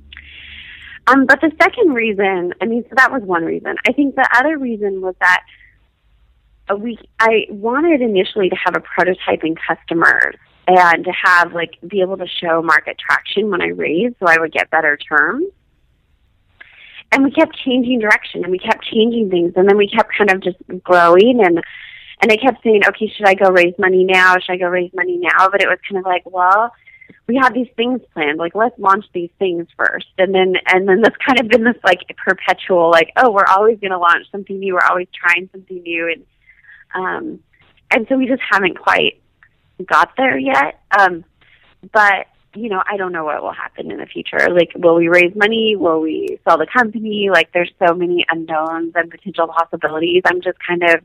[1.08, 3.76] Um, but the second reason, I mean, so that was one reason.
[3.88, 5.44] I think the other reason was that
[6.78, 10.36] we I wanted initially to have a prototyping customers
[10.68, 14.38] and to have like be able to show market traction when I raised so I
[14.40, 15.46] would get better terms.
[17.12, 20.32] And we kept changing direction and we kept changing things and then we kept kind
[20.32, 21.62] of just growing and
[22.22, 24.36] and I kept saying, Okay, should I go raise money now?
[24.40, 25.50] Should I go raise money now?
[25.50, 26.72] But it was kind of like, well,
[27.28, 28.38] we have these things planned.
[28.38, 30.08] Like, let's launch these things first.
[30.18, 33.80] And then, and then this kind of been this like perpetual, like, oh, we're always
[33.80, 34.74] going to launch something new.
[34.74, 36.12] We're always trying something new.
[36.12, 36.26] And,
[36.94, 37.40] um,
[37.92, 39.22] and so we just haven't quite
[39.86, 40.82] got there yet.
[40.98, 41.24] Um,
[41.92, 44.48] but you know, I don't know what will happen in the future.
[44.52, 45.76] Like, will we raise money?
[45.76, 47.30] Will we sell the company?
[47.32, 50.22] Like, there's so many unknowns and potential possibilities.
[50.26, 51.00] I'm just kind of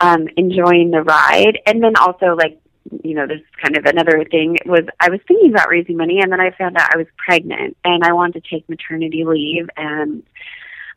[0.00, 1.58] um, enjoying the ride.
[1.66, 2.60] And then also, like,
[3.04, 6.20] you know, this is kind of another thing was I was thinking about raising money,
[6.20, 9.68] and then I found out I was pregnant, and I wanted to take maternity leave,
[9.76, 10.22] and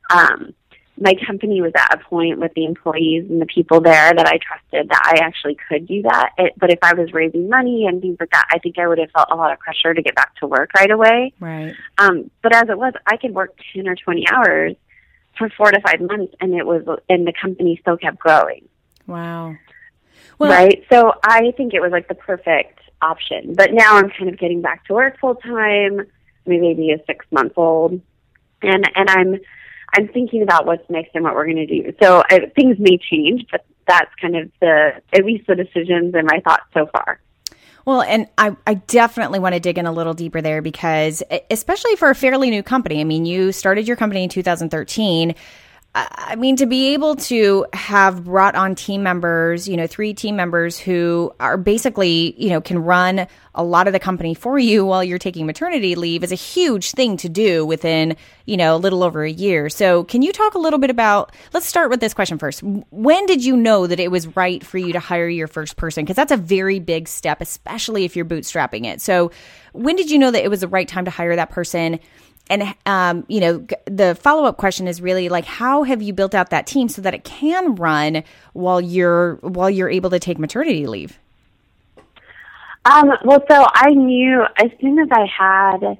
[0.09, 0.53] um,
[0.99, 4.37] my company was at a point with the employees and the people there that I
[4.37, 6.31] trusted that I actually could do that.
[6.37, 8.99] It, but if I was raising money and things like that, I think I would
[8.99, 11.33] have felt a lot of pressure to get back to work right away.
[11.39, 11.73] Right.
[11.97, 14.75] Um, but as it was, I could work 10 or 20 hours
[15.37, 18.67] for four to five months and it was, and the company still kept growing.
[19.07, 19.55] Wow.
[20.39, 20.83] Well, right.
[20.91, 23.53] So I think it was like the perfect option.
[23.53, 25.97] But now I'm kind of getting back to work full time.
[26.45, 28.01] My baby is six months old
[28.61, 29.39] and, and I'm,
[29.95, 31.93] I'm thinking about what's next and what we're going to do.
[32.01, 36.25] So uh, things may change, but that's kind of the at least the decisions and
[36.25, 37.19] my thoughts so far.
[37.85, 41.97] Well, and I, I definitely want to dig in a little deeper there because, especially
[41.97, 45.35] for a fairly new company, I mean, you started your company in 2013.
[45.95, 50.35] I mean, to be able to have brought on team members, you know, three team
[50.35, 54.83] members who are basically, you know, can run a lot of the company for you
[54.83, 58.77] while you're taking maternity leave is a huge thing to do within, you know, a
[58.77, 59.69] little over a year.
[59.69, 62.63] So, can you talk a little bit about, let's start with this question first.
[62.63, 66.03] When did you know that it was right for you to hire your first person?
[66.03, 68.99] Because that's a very big step, especially if you're bootstrapping it.
[68.99, 69.31] So,
[69.73, 71.99] when did you know that it was the right time to hire that person?
[72.49, 76.49] And um, you know the follow-up question is really like how have you built out
[76.49, 80.87] that team so that it can run while you're while you're able to take maternity
[80.87, 81.19] leave?
[82.85, 85.97] Um, well so i knew as soon as i had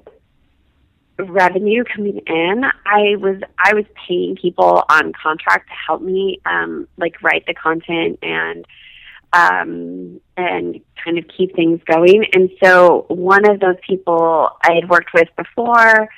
[1.18, 6.86] revenue coming in i was i was paying people on contract to help me um,
[6.98, 8.66] like write the content and
[9.32, 12.24] um, and kind of keep things going.
[12.34, 16.08] And so one of those people i had worked with before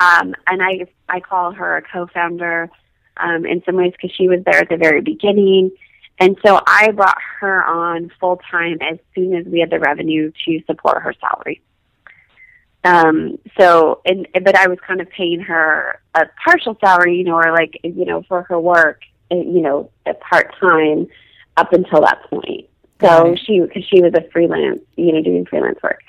[0.00, 2.70] um, and I, I call her a co-founder
[3.16, 5.72] um, in some ways because she was there at the very beginning.
[6.20, 10.32] And so I brought her on full time as soon as we had the revenue
[10.44, 11.60] to support her salary.
[12.84, 17.36] Um, so, and, but I was kind of paying her a partial salary, you know,
[17.36, 21.06] or like, you know, for her work, uh, you know, at part time
[21.56, 22.68] up until that point.
[23.00, 26.02] So she, cause she was a freelance, you know, doing freelance work.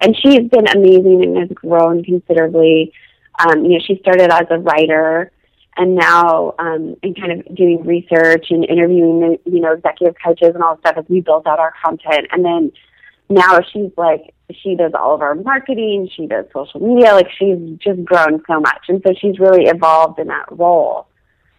[0.00, 2.92] And she's been amazing and has grown considerably
[3.38, 5.30] um, you know, she started as a writer
[5.76, 10.62] and now um, and kind of doing research and interviewing, you know, executive coaches and
[10.62, 12.28] all stuff as we built out our content.
[12.30, 12.72] And then
[13.28, 17.58] now she's like, she does all of our marketing, she does social media, like she's
[17.78, 18.84] just grown so much.
[18.88, 21.08] And so she's really evolved in that role.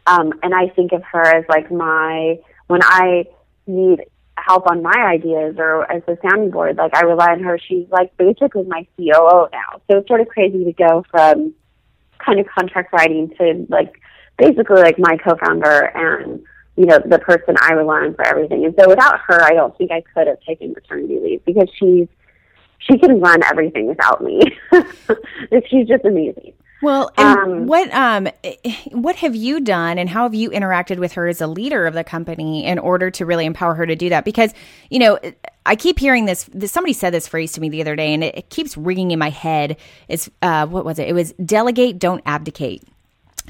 [0.07, 3.25] Um, and I think of her as like my, when I
[3.65, 4.01] need
[4.37, 7.57] help on my ideas or as a sounding board, like I rely on her.
[7.57, 9.81] She's like basically my COO now.
[9.89, 11.53] So it's sort of crazy to go from
[12.23, 14.01] kind of contract writing to like
[14.37, 16.41] basically like my co-founder and
[16.75, 18.65] you know the person I rely on for everything.
[18.65, 22.07] And so without her, I don't think I could have taken maternity leave because she's
[22.79, 24.41] she can run everything without me.
[25.69, 26.53] she's just amazing.
[26.85, 28.27] Well, um, what um,
[28.91, 31.95] what have you done, and how have you interacted with her as a leader of
[31.95, 34.23] the company in order to really empower her to do that?
[34.23, 34.53] Because
[34.91, 35.17] you know,
[35.65, 36.71] I keep hearing this, this.
[36.71, 39.17] Somebody said this phrase to me the other day, and it, it keeps ringing in
[39.17, 39.77] my head.
[40.09, 41.07] Is uh, what was it?
[41.07, 42.83] It was delegate, don't abdicate.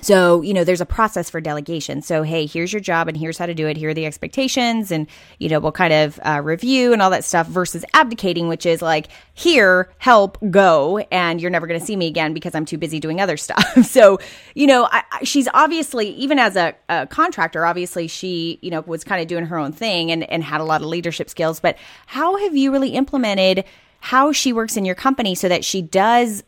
[0.02, 2.02] So, you know, there's a process for delegation.
[2.02, 3.78] So, hey, here's your job and here's how to do it.
[3.78, 4.92] Here are the expectations.
[4.92, 5.08] And,
[5.40, 8.82] you know, we'll kind of uh, review and all that stuff versus abdicating, which is
[8.82, 11.00] like, here, help, go.
[11.12, 13.86] And you're never going to see me again because I'm too busy doing other stuff.
[13.86, 14.20] so,
[14.54, 18.82] you know, I, I, she's obviously, even as a, a contractor, obviously she, you know,
[18.82, 21.60] was kind of doing her own thing and, and had a lot of leadership skills.
[21.60, 23.64] But how have you really implemented
[24.02, 26.44] how she works in your company so that she does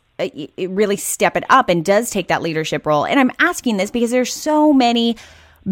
[0.57, 3.05] really step it up and does take that leadership role.
[3.05, 5.15] And I'm asking this because there's so many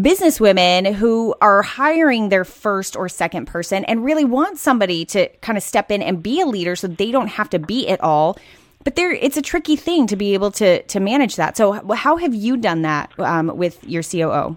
[0.00, 5.28] business women who are hiring their first or second person and really want somebody to
[5.38, 8.00] kind of step in and be a leader so they don't have to be it
[8.00, 8.38] all.
[8.84, 11.56] But there, it's a tricky thing to be able to to manage that.
[11.56, 14.56] So, how have you done that um, with your COO?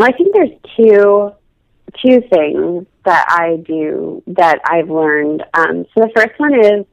[0.00, 1.32] I think there's two
[2.04, 5.44] two things that I do that I've learned.
[5.54, 6.86] Um, so the first one is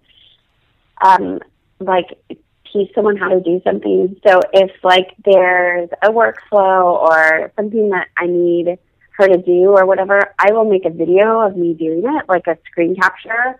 [1.02, 1.40] um,
[1.80, 2.18] like
[2.72, 4.20] teach someone how to do something.
[4.26, 8.78] So if like there's a workflow or something that I need
[9.18, 12.48] her to do or whatever, I will make a video of me doing it, like
[12.48, 13.60] a screen capture,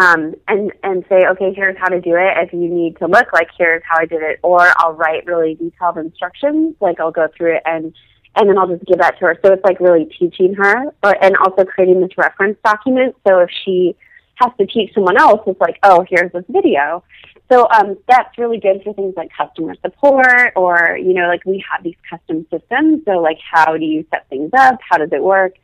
[0.00, 2.32] um, and and say, okay, here's how to do it.
[2.36, 5.54] If you need to look, like here's how I did it, or I'll write really
[5.54, 6.74] detailed instructions.
[6.80, 7.94] Like I'll go through it and
[8.38, 9.38] and then I'll just give that to her.
[9.42, 13.16] So it's like really teaching her, or, and also creating this reference document.
[13.26, 13.96] So if she
[14.36, 17.02] has to teach someone else, is like, oh, here's this video.
[17.50, 21.64] So um, that's really good for things like customer support or, you know, like we
[21.70, 23.02] have these custom systems.
[23.04, 24.78] So like how do you set things up?
[24.88, 25.54] How does it work?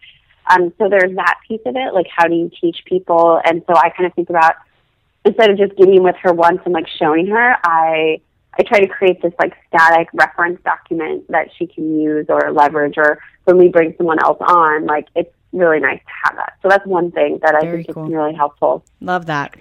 [0.48, 1.92] Um, so there's that piece of it.
[1.92, 3.40] Like how do you teach people?
[3.44, 4.54] And so I kind of think about
[5.24, 8.20] instead of just getting with her once and like showing her, I
[8.58, 12.94] I try to create this like static reference document that she can use or leverage
[12.96, 16.54] or when we bring someone else on, like it's really nice to have that.
[16.62, 18.06] So that's one thing that I think cool.
[18.06, 18.84] is really helpful.
[19.00, 19.54] Love that.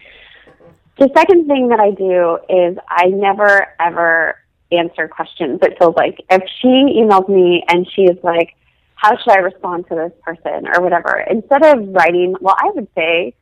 [0.98, 4.38] The second thing that I do is I never ever
[4.72, 5.60] answer questions.
[5.62, 8.56] It feels like if she emails me and she is like,
[8.96, 12.88] how should I respond to this person or whatever, instead of writing, well, I would
[12.96, 13.34] say,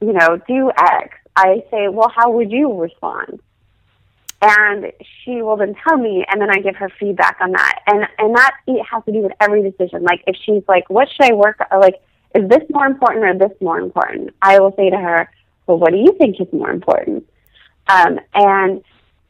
[0.00, 3.40] you know, do X, I say, well, how would you respond?
[4.40, 4.92] And
[5.24, 7.80] she will then tell me, and then I give her feedback on that.
[7.86, 10.04] And and that it has to do with every decision.
[10.04, 11.58] Like if she's like, what should I work?
[11.76, 12.00] Like,
[12.34, 14.34] is this more important or this more important?
[14.40, 15.28] I will say to her,
[15.66, 17.28] well, what do you think is more important?
[17.88, 18.82] Um, and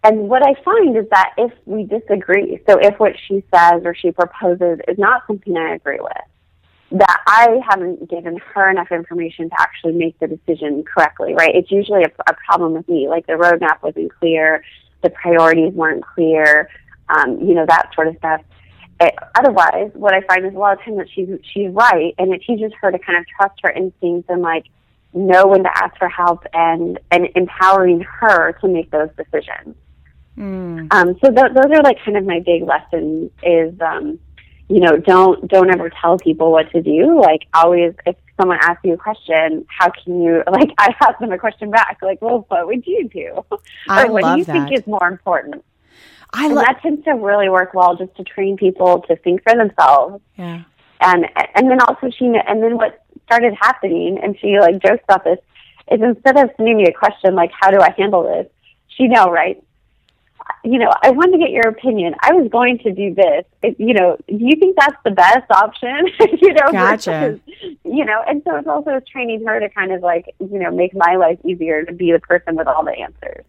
[0.04, 3.94] and what I find is that if we disagree, so if what she says or
[3.94, 9.50] she proposes is not something I agree with, that I haven't given her enough information
[9.50, 11.54] to actually make the decision correctly, right?
[11.54, 14.62] It's usually a, a problem with me, like the roadmap wasn't clear,
[15.02, 16.68] the priorities weren't clear,
[17.08, 18.42] um, you know, that sort of stuff.
[19.00, 22.34] It, otherwise, what I find is a lot of times that she's she's right, and
[22.34, 24.66] it teaches her to kind of trust her instincts and like
[25.12, 29.76] know when to ask for help and and empowering her to make those decisions.
[30.36, 30.92] Mm.
[30.92, 33.30] Um, so th- those are like kind of my big lessons.
[33.42, 34.18] Is um,
[34.68, 37.20] you know don't don't ever tell people what to do.
[37.20, 41.32] Like always, if someone asks you a question, how can you like I ask them
[41.32, 41.98] a question back?
[42.02, 43.44] Like, well, what would you do?
[43.88, 44.68] I or what do you that.
[44.68, 45.64] think is more important?
[46.32, 49.42] I and love that tends to really work well just to train people to think
[49.42, 50.22] for themselves.
[50.36, 50.62] Yeah.
[51.00, 55.24] And and then also she and then what started happening, and she like jokes about
[55.24, 55.38] this,
[55.90, 58.46] is instead of sending me a question like, "How do I handle this?"
[58.88, 59.62] She know right.
[60.70, 62.14] You know, I wanted to get your opinion.
[62.20, 63.44] I was going to do this.
[63.62, 66.08] It, you know, do you think that's the best option?
[66.42, 67.10] you know, gotcha.
[67.10, 67.40] Versus,
[67.84, 70.94] you know, and so it's also training her to kind of like, you know, make
[70.94, 73.46] my life easier to be the person with all the answers.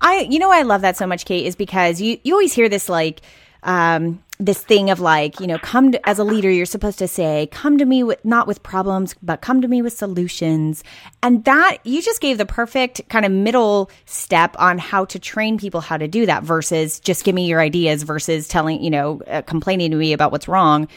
[0.00, 2.68] I, you know, I love that so much, Kate, is because you you always hear
[2.68, 3.20] this like
[3.64, 7.06] um, this thing of like, you know, come to, as a leader, you're supposed to
[7.06, 10.82] say, come to me with not with problems, but come to me with solutions.
[11.22, 15.58] And that you just gave the perfect kind of middle step on how to train
[15.58, 19.20] people how to do that versus just give me your ideas versus telling, you know,
[19.26, 20.88] uh, complaining to me about what's wrong.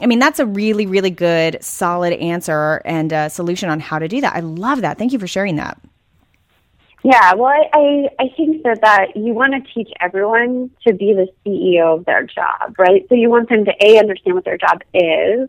[0.00, 4.08] I mean, that's a really, really good, solid answer and uh, solution on how to
[4.08, 4.34] do that.
[4.34, 4.98] I love that.
[4.98, 5.78] Thank you for sharing that.
[7.04, 11.28] Yeah, well, I, I, think that, that you want to teach everyone to be the
[11.46, 13.06] CEO of their job, right?
[13.08, 15.48] So you want them to A, understand what their job is,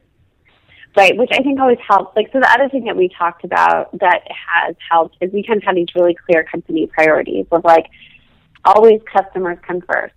[0.96, 1.18] right?
[1.18, 2.16] Which I think always helps.
[2.16, 5.58] Like, so the other thing that we talked about that has helped is we kind
[5.58, 7.88] of have these really clear company priorities of like,
[8.64, 10.14] always customers come first.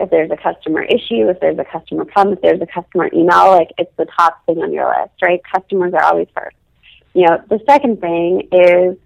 [0.00, 3.52] If there's a customer issue, if there's a customer problem, if there's a customer email,
[3.52, 5.40] like it's the top thing on your list, right?
[5.54, 6.56] Customers are always first.
[7.12, 8.96] You know, the second thing is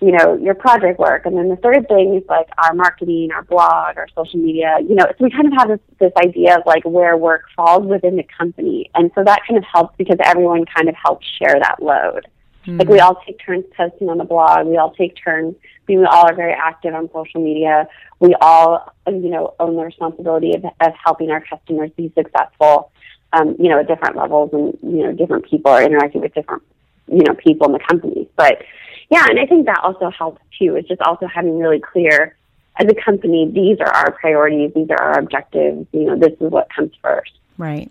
[0.00, 1.26] you know, your project work.
[1.26, 4.94] And then the third thing is like our marketing, our blog, our social media, you
[4.94, 8.16] know, so we kind of have this, this idea of like where work falls within
[8.16, 8.90] the company.
[8.94, 12.28] And so that kind of helps because everyone kind of helps share that load.
[12.62, 12.78] Mm-hmm.
[12.78, 14.66] Like we all take turns posting on the blog.
[14.66, 15.56] We all take turns
[15.88, 17.88] we all are very active on social media.
[18.20, 22.92] We all, you know, own the responsibility of, of helping our customers be successful,
[23.32, 26.62] um, you know, at different levels and, you know, different people are interacting with different,
[27.06, 28.28] you know, people in the company.
[28.36, 28.62] But
[29.10, 30.76] yeah, and I think that also helps too.
[30.76, 32.36] It's just also having really clear
[32.78, 36.50] as a company, these are our priorities, these are our objectives, you know, this is
[36.50, 37.32] what comes first.
[37.56, 37.90] Right.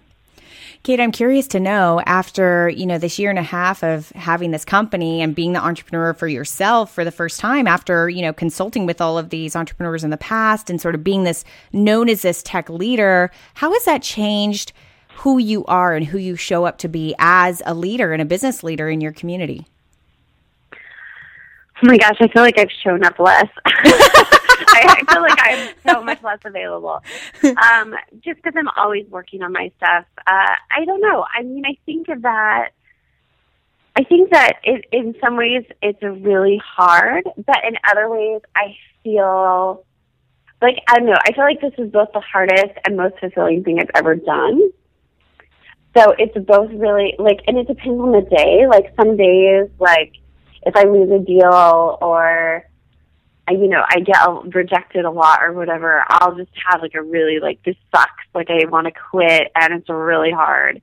[0.83, 4.51] Kate, I'm curious to know after, you know, this year and a half of having
[4.51, 8.31] this company and being the entrepreneur for yourself for the first time after, you know,
[8.31, 11.43] consulting with all of these entrepreneurs in the past and sort of being this
[11.73, 14.71] known as this tech leader, how has that changed
[15.17, 18.25] who you are and who you show up to be as a leader and a
[18.25, 19.65] business leader in your community?
[21.83, 23.47] Oh my gosh, I feel like I've shown up less.
[23.65, 27.03] I, feel like I'm so much less available.
[27.43, 30.05] Um, just because I'm always working on my stuff.
[30.25, 31.25] Uh, I don't know.
[31.35, 32.69] I mean, I think that
[33.95, 38.75] I think that it, in some ways it's really hard, but in other ways I
[39.03, 39.85] feel
[40.61, 41.17] like I don't know.
[41.25, 44.71] I feel like this is both the hardest and most fulfilling thing I've ever done.
[45.95, 48.67] So it's both really like, and it depends on the day.
[48.67, 50.13] Like some days, like
[50.67, 52.65] if I lose a deal or
[53.47, 54.17] I, you know, I get
[54.53, 58.49] rejected a lot or whatever, I'll just have like a really like this sucks, like
[58.49, 60.81] I want to quit, and it's really hard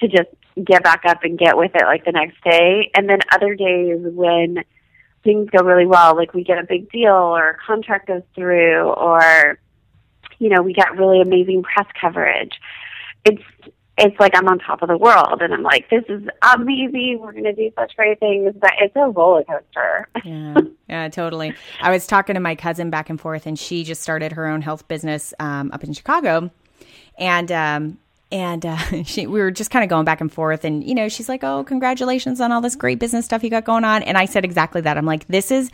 [0.00, 0.28] to just
[0.62, 2.90] get back up and get with it like the next day.
[2.94, 4.62] And then other days when
[5.24, 8.90] things go really well, like we get a big deal or a contract goes through,
[8.90, 9.58] or
[10.38, 12.60] you know, we get really amazing press coverage.
[13.24, 13.42] It's
[13.98, 16.22] it's like I'm on top of the world and I'm like, this is
[16.54, 17.18] amazing.
[17.20, 18.54] We're going to do such great things.
[18.58, 20.08] But it's a roller coaster.
[20.24, 20.56] yeah.
[20.88, 21.54] Yeah, totally.
[21.80, 24.62] I was talking to my cousin back and forth and she just started her own
[24.62, 26.50] health business um, up in Chicago.
[27.18, 27.98] And, um,
[28.30, 31.08] and uh, she, we were just kind of going back and forth and you know
[31.08, 34.16] she's like oh congratulations on all this great business stuff you got going on and
[34.16, 35.70] i said exactly that i'm like this is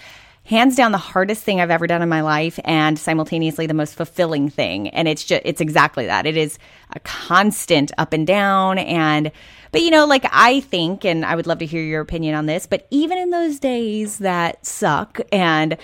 [0.49, 3.95] hands down the hardest thing I've ever done in my life and simultaneously the most
[3.95, 4.89] fulfilling thing.
[4.89, 6.25] And it's just, it's exactly that.
[6.25, 6.59] It is
[6.95, 8.79] a constant up and down.
[8.79, 9.31] And,
[9.73, 12.47] but you know, like I think, and I would love to hear your opinion on
[12.47, 15.77] this, but even in those days that suck and,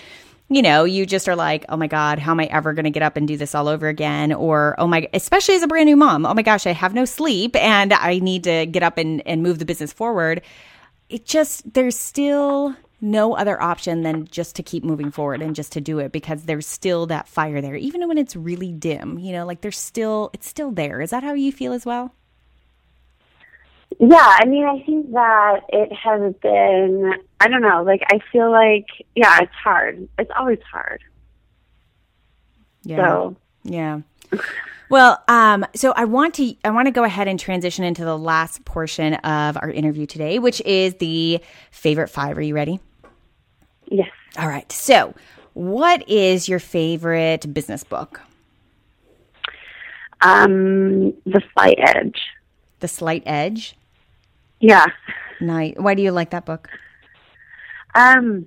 [0.49, 2.91] you know, you just are like, oh my God, how am I ever going to
[2.91, 4.33] get up and do this all over again?
[4.33, 7.05] Or, oh my, especially as a brand new mom, oh my gosh, I have no
[7.05, 10.41] sleep and I need to get up and, and move the business forward.
[11.11, 12.75] It just, there's still,
[13.05, 16.45] no other option than just to keep moving forward and just to do it because
[16.45, 19.19] there's still that fire there, even when it's really dim.
[19.19, 21.01] You know, like there's still it's still there.
[21.01, 22.15] Is that how you feel as well?
[24.01, 27.13] Yeah, I mean, I think that it has been.
[27.39, 27.83] I don't know.
[27.85, 30.09] Like, I feel like yeah, it's hard.
[30.19, 31.03] It's always hard.
[32.83, 32.97] Yeah.
[32.97, 34.01] So yeah.
[34.89, 38.17] Well, um, so I want to I want to go ahead and transition into the
[38.17, 41.41] last portion of our interview today, which is the
[41.71, 42.39] favorite five.
[42.39, 42.81] Are you ready?
[43.91, 44.11] Yes.
[44.39, 44.71] All right.
[44.71, 45.15] So,
[45.53, 48.21] what is your favorite business book?
[50.21, 52.21] Um, The Slight Edge.
[52.81, 53.77] The Slight Edge.
[54.61, 54.87] Yeah.
[55.41, 55.75] Nice.
[55.77, 56.69] Why do you like that book?
[57.95, 58.47] Um,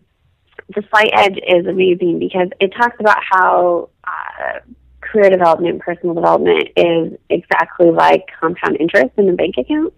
[0.76, 4.60] The Slight Edge is amazing because it talks about how uh,
[5.02, 9.94] career development, personal development is exactly like compound interest in a bank account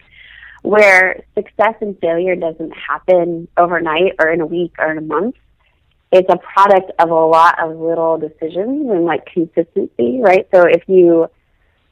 [0.61, 5.35] where success and failure doesn't happen overnight or in a week or in a month.
[6.11, 10.47] It's a product of a lot of little decisions and like consistency, right?
[10.53, 11.29] So if you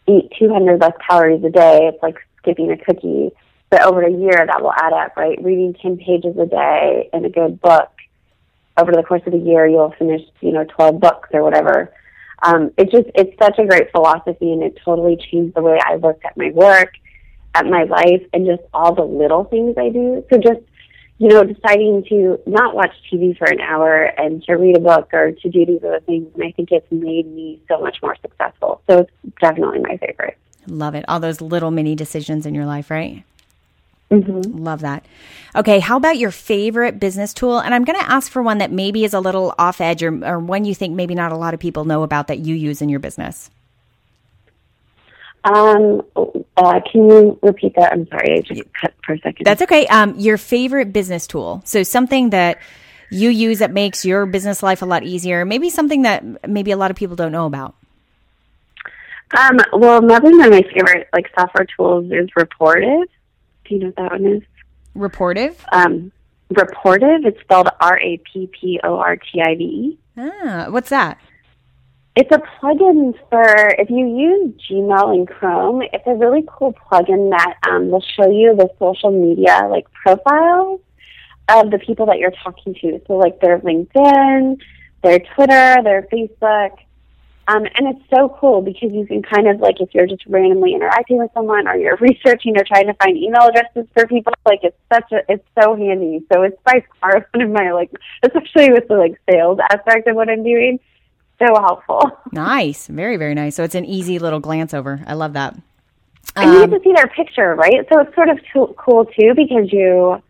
[0.07, 3.31] eat 200 less calories a day, it's like skipping a cookie.
[3.69, 5.37] But over a year, that will add up, right?
[5.43, 7.91] Reading 10 pages a day in a good book.
[8.77, 11.93] Over the course of a year, you'll finish, you know, 12 books or whatever.
[12.43, 15.95] Um, it's just, it's such a great philosophy and it totally changed the way I
[15.95, 16.93] looked at my work
[17.57, 20.23] at my life and just all the little things I do.
[20.29, 20.61] So just,
[21.17, 25.09] you know, deciding to not watch TV for an hour and to read a book
[25.13, 26.27] or to do these other things.
[26.35, 28.81] And I think it's made me so much more successful.
[28.87, 30.37] So it's definitely my favorite.
[30.67, 31.05] Love it.
[31.07, 33.23] All those little mini decisions in your life, right?
[34.11, 34.63] Mm-hmm.
[34.63, 35.05] Love that.
[35.55, 37.59] Okay, how about your favorite business tool?
[37.59, 40.25] And I'm going to ask for one that maybe is a little off edge or,
[40.25, 42.81] or one you think maybe not a lot of people know about that you use
[42.81, 43.49] in your business.
[45.47, 46.01] Um,
[46.57, 47.93] uh, can you repeat that?
[47.93, 49.45] I'm sorry, I just cut for a second.
[49.45, 49.87] That's okay.
[49.87, 51.61] Um, your favorite business tool.
[51.63, 52.59] So something that
[53.11, 55.45] you use that makes your business life a lot easier.
[55.45, 57.75] Maybe something that maybe a lot of people don't know about.
[59.37, 63.05] Um, well, another one of my favorite like software tools is Rapportive.
[63.65, 64.43] Do you know what that one is?
[64.95, 65.55] Rapportive.
[65.71, 66.11] Um,
[66.51, 67.25] Rapportive.
[67.25, 69.99] It's spelled R A P P O R T I V E.
[70.17, 71.19] Ah, what's that?
[72.19, 73.45] It's a plugin for
[73.77, 75.83] if you use Gmail and Chrome.
[75.83, 80.81] It's a really cool plugin that um, will show you the social media like profiles
[81.47, 82.99] of the people that you're talking to.
[83.05, 84.59] So like their LinkedIn,
[85.03, 86.79] their Twitter, their Facebook.
[87.49, 90.73] Um, and it's so cool because you can kind of like if you're just randomly
[90.73, 94.61] interacting with someone or you're researching or trying to find email addresses for people, like
[94.63, 96.25] it's such a it's so handy.
[96.33, 97.91] So it's by far one of my like
[98.23, 100.79] especially with the like sales aspect of what I'm doing,
[101.39, 102.11] so helpful.
[102.31, 103.55] Nice, very very nice.
[103.55, 105.01] So it's an easy little glance over.
[105.07, 105.55] I love that.
[106.35, 107.87] And you get to see their picture, right?
[107.89, 110.21] So it's sort of too, cool too because you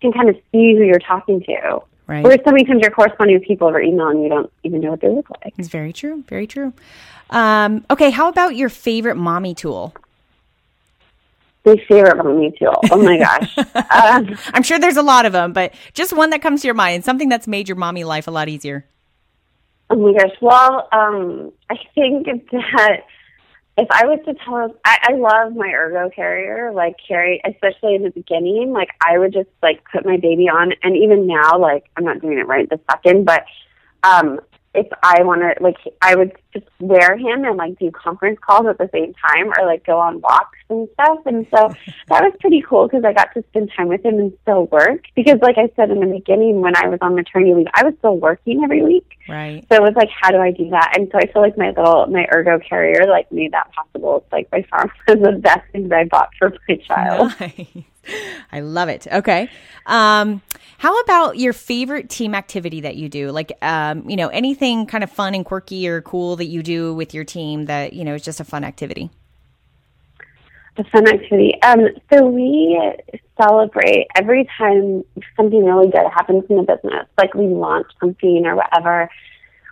[0.00, 1.82] can kind of see who you're talking to.
[2.06, 2.24] Right.
[2.24, 4.90] Whereas so many times you're corresponding with people over email and you don't even know
[4.90, 5.54] what they look like.
[5.58, 6.24] It's very true.
[6.28, 6.72] Very true.
[7.30, 9.94] Um, okay, how about your favorite mommy tool?
[11.64, 12.78] My favorite mommy tool.
[12.90, 13.56] Oh my gosh.
[13.90, 16.74] um, I'm sure there's a lot of them, but just one that comes to your
[16.74, 18.84] mind, something that's made your mommy life a lot easier.
[19.92, 20.36] Oh my gosh.
[20.40, 23.04] Well, um, I think that
[23.78, 26.72] if I was to tell, I, I love my ergo carrier.
[26.72, 28.72] Like carry, especially in the beginning.
[28.72, 32.20] Like I would just like put my baby on, and even now, like I'm not
[32.20, 33.44] doing it right this second, but
[34.02, 34.40] um,
[34.74, 38.66] if I want to, like I would just wear him and like do conference calls
[38.66, 41.18] at the same time, or like go on walks and stuff.
[41.26, 41.68] And so
[42.08, 45.04] that was pretty cool because I got to spend time with him and still work.
[45.14, 47.94] Because like I said in the beginning, when I was on maternity leave, I was
[47.98, 49.18] still working every week.
[49.28, 49.64] Right.
[49.70, 50.94] So it was like, how do I do that?
[50.96, 54.18] And so I feel like my little my ergo carrier like made that possible.
[54.18, 57.32] It's like by far one of the best things I bought for my child.
[57.40, 57.84] Nice.
[58.52, 59.06] I love it.
[59.10, 59.48] Okay.
[59.86, 60.42] Um,
[60.78, 63.30] how about your favorite team activity that you do?
[63.30, 66.92] Like, um, you know, anything kind of fun and quirky or cool that you do
[66.92, 69.10] with your team that, you know, is just a fun activity?
[70.76, 71.54] A fun activity.
[71.62, 72.76] Um, so we
[73.40, 75.04] celebrate every time
[75.36, 79.08] something really good happens in the business, like we launch something or whatever.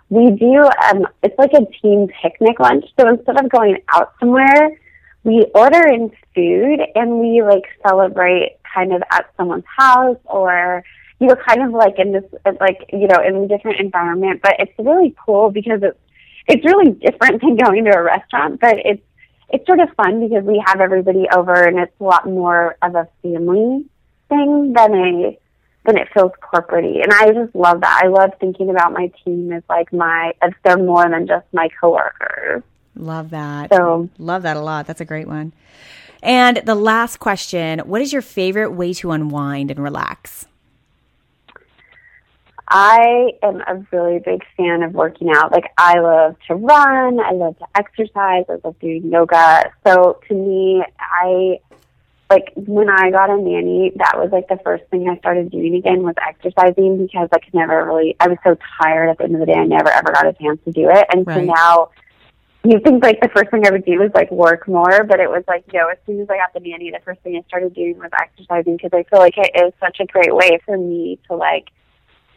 [0.09, 0.63] We do.
[0.87, 2.85] Um, it's like a team picnic lunch.
[2.97, 4.79] So instead of going out somewhere,
[5.25, 10.83] we order in food and we like celebrate kind of at someone's house or
[11.19, 12.23] you know kind of like in this
[12.59, 15.99] like you know in a different environment but it's really cool because it's
[16.51, 19.01] it's really different than going to a restaurant but it's
[19.49, 22.95] it's sort of fun because we have everybody over and it's a lot more of
[22.95, 23.85] a family
[24.29, 25.37] thing than a
[25.85, 29.51] than it feels corporatey and i just love that i love thinking about my team
[29.51, 32.63] as like my as they're more than just my coworkers
[32.95, 33.71] Love that.
[33.73, 34.85] so Love that a lot.
[34.87, 35.53] That's a great one.
[36.21, 40.45] And the last question What is your favorite way to unwind and relax?
[42.73, 45.51] I am a really big fan of working out.
[45.51, 49.73] Like I love to run, I love to exercise, I love doing yoga.
[49.85, 51.59] So to me, I
[52.29, 55.75] like when I got a nanny, that was like the first thing I started doing
[55.75, 59.33] again was exercising because I could never really I was so tired at the end
[59.35, 61.05] of the day I never ever got a chance to do it.
[61.13, 61.89] And so now
[62.63, 65.29] you think like the first thing I would do was like work more, but it
[65.29, 67.45] was like, you know, as soon as I got the nanny, the first thing I
[67.49, 70.77] started doing was exercising because I feel like it is such a great way for
[70.77, 71.69] me to like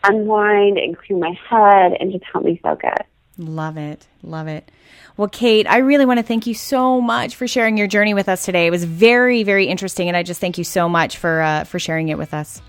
[0.05, 3.07] unwind and clear my head and just help me focus.
[3.37, 4.07] Love it.
[4.23, 4.71] Love it.
[5.17, 8.29] Well, Kate, I really want to thank you so much for sharing your journey with
[8.29, 8.67] us today.
[8.67, 11.79] It was very, very interesting, and I just thank you so much for uh, for
[11.79, 12.61] sharing it with us.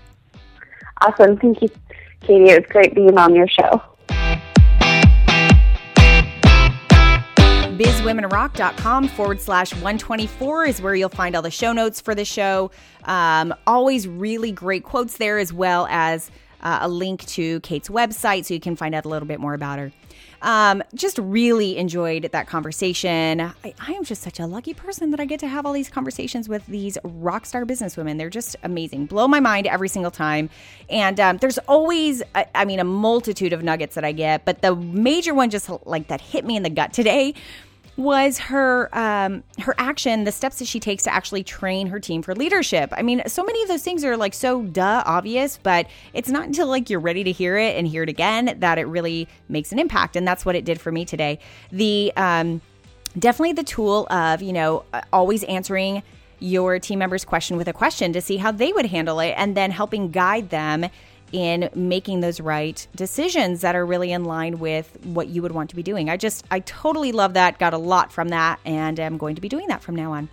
[1.00, 1.36] Awesome.
[1.36, 1.68] Thank you,
[2.20, 2.50] Katie.
[2.50, 3.82] It was great being on your show.
[7.76, 12.70] bizwomenrock.com forward slash 124 is where you'll find all the show notes for the show.
[13.04, 16.30] Um, always really great quotes there, as well as
[16.62, 19.54] uh, a link to Kate's website so you can find out a little bit more
[19.54, 19.92] about her.
[20.42, 23.40] Um, just really enjoyed that conversation.
[23.40, 25.88] I, I am just such a lucky person that I get to have all these
[25.88, 28.18] conversations with these rock star businesswomen.
[28.18, 30.50] They're just amazing, blow my mind every single time.
[30.90, 34.62] And um, there's always, I, I mean, a multitude of nuggets that I get, but
[34.62, 37.34] the major one just like that hit me in the gut today
[37.96, 42.22] was her um, her action, the steps that she takes to actually train her team
[42.22, 42.92] for leadership.
[42.96, 46.46] I mean, so many of those things are like so duh obvious, but it's not
[46.46, 49.72] until like you're ready to hear it and hear it again that it really makes
[49.72, 51.38] an impact, and that's what it did for me today.
[51.72, 52.60] The um,
[53.18, 56.02] definitely the tool of you know always answering
[56.38, 59.56] your team member's question with a question to see how they would handle it, and
[59.56, 60.86] then helping guide them
[61.32, 65.70] in making those right decisions that are really in line with what you would want
[65.70, 66.08] to be doing.
[66.08, 69.40] I just, I totally love that, got a lot from that, and I'm going to
[69.40, 70.28] be doing that from now on.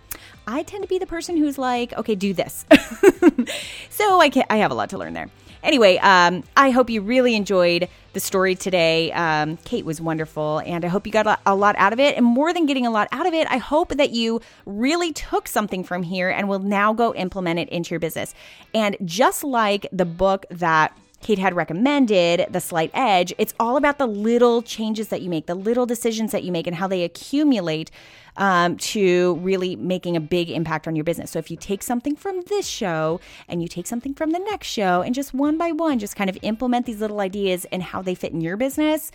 [0.46, 2.64] I tend to be the person who's like, okay, do this.
[3.90, 5.30] so I, can, I have a lot to learn there.
[5.62, 9.12] Anyway, um, I hope you really enjoyed the story today.
[9.12, 12.16] Um, Kate was wonderful, and I hope you got a, a lot out of it.
[12.16, 15.46] And more than getting a lot out of it, I hope that you really took
[15.46, 18.34] something from here and will now go implement it into your business.
[18.72, 23.96] And just like the book that Kate had recommended, The Slight Edge, it's all about
[23.96, 27.02] the little changes that you make, the little decisions that you make, and how they
[27.02, 27.90] accumulate
[28.36, 31.30] um, to really making a big impact on your business.
[31.30, 34.66] So if you take something from this show and you take something from the next
[34.66, 38.02] show and just one by one, just kind of implement these little ideas and how
[38.02, 39.10] they fit in your business,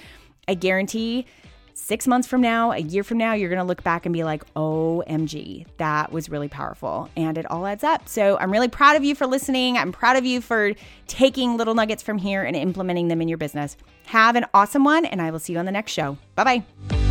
[0.47, 1.28] I guarantee
[1.80, 4.23] six months from now, a year from now, you're going to look back and be
[4.23, 7.09] like, OMG, that was really powerful.
[7.15, 8.07] And it all adds up.
[8.07, 9.77] So I'm really proud of you for listening.
[9.77, 10.73] I'm proud of you for
[11.07, 13.77] taking little nuggets from here and implementing them in your business.
[14.05, 16.17] Have an awesome one, and I will see you on the next show.
[16.36, 16.43] Bye
[16.89, 17.09] bye.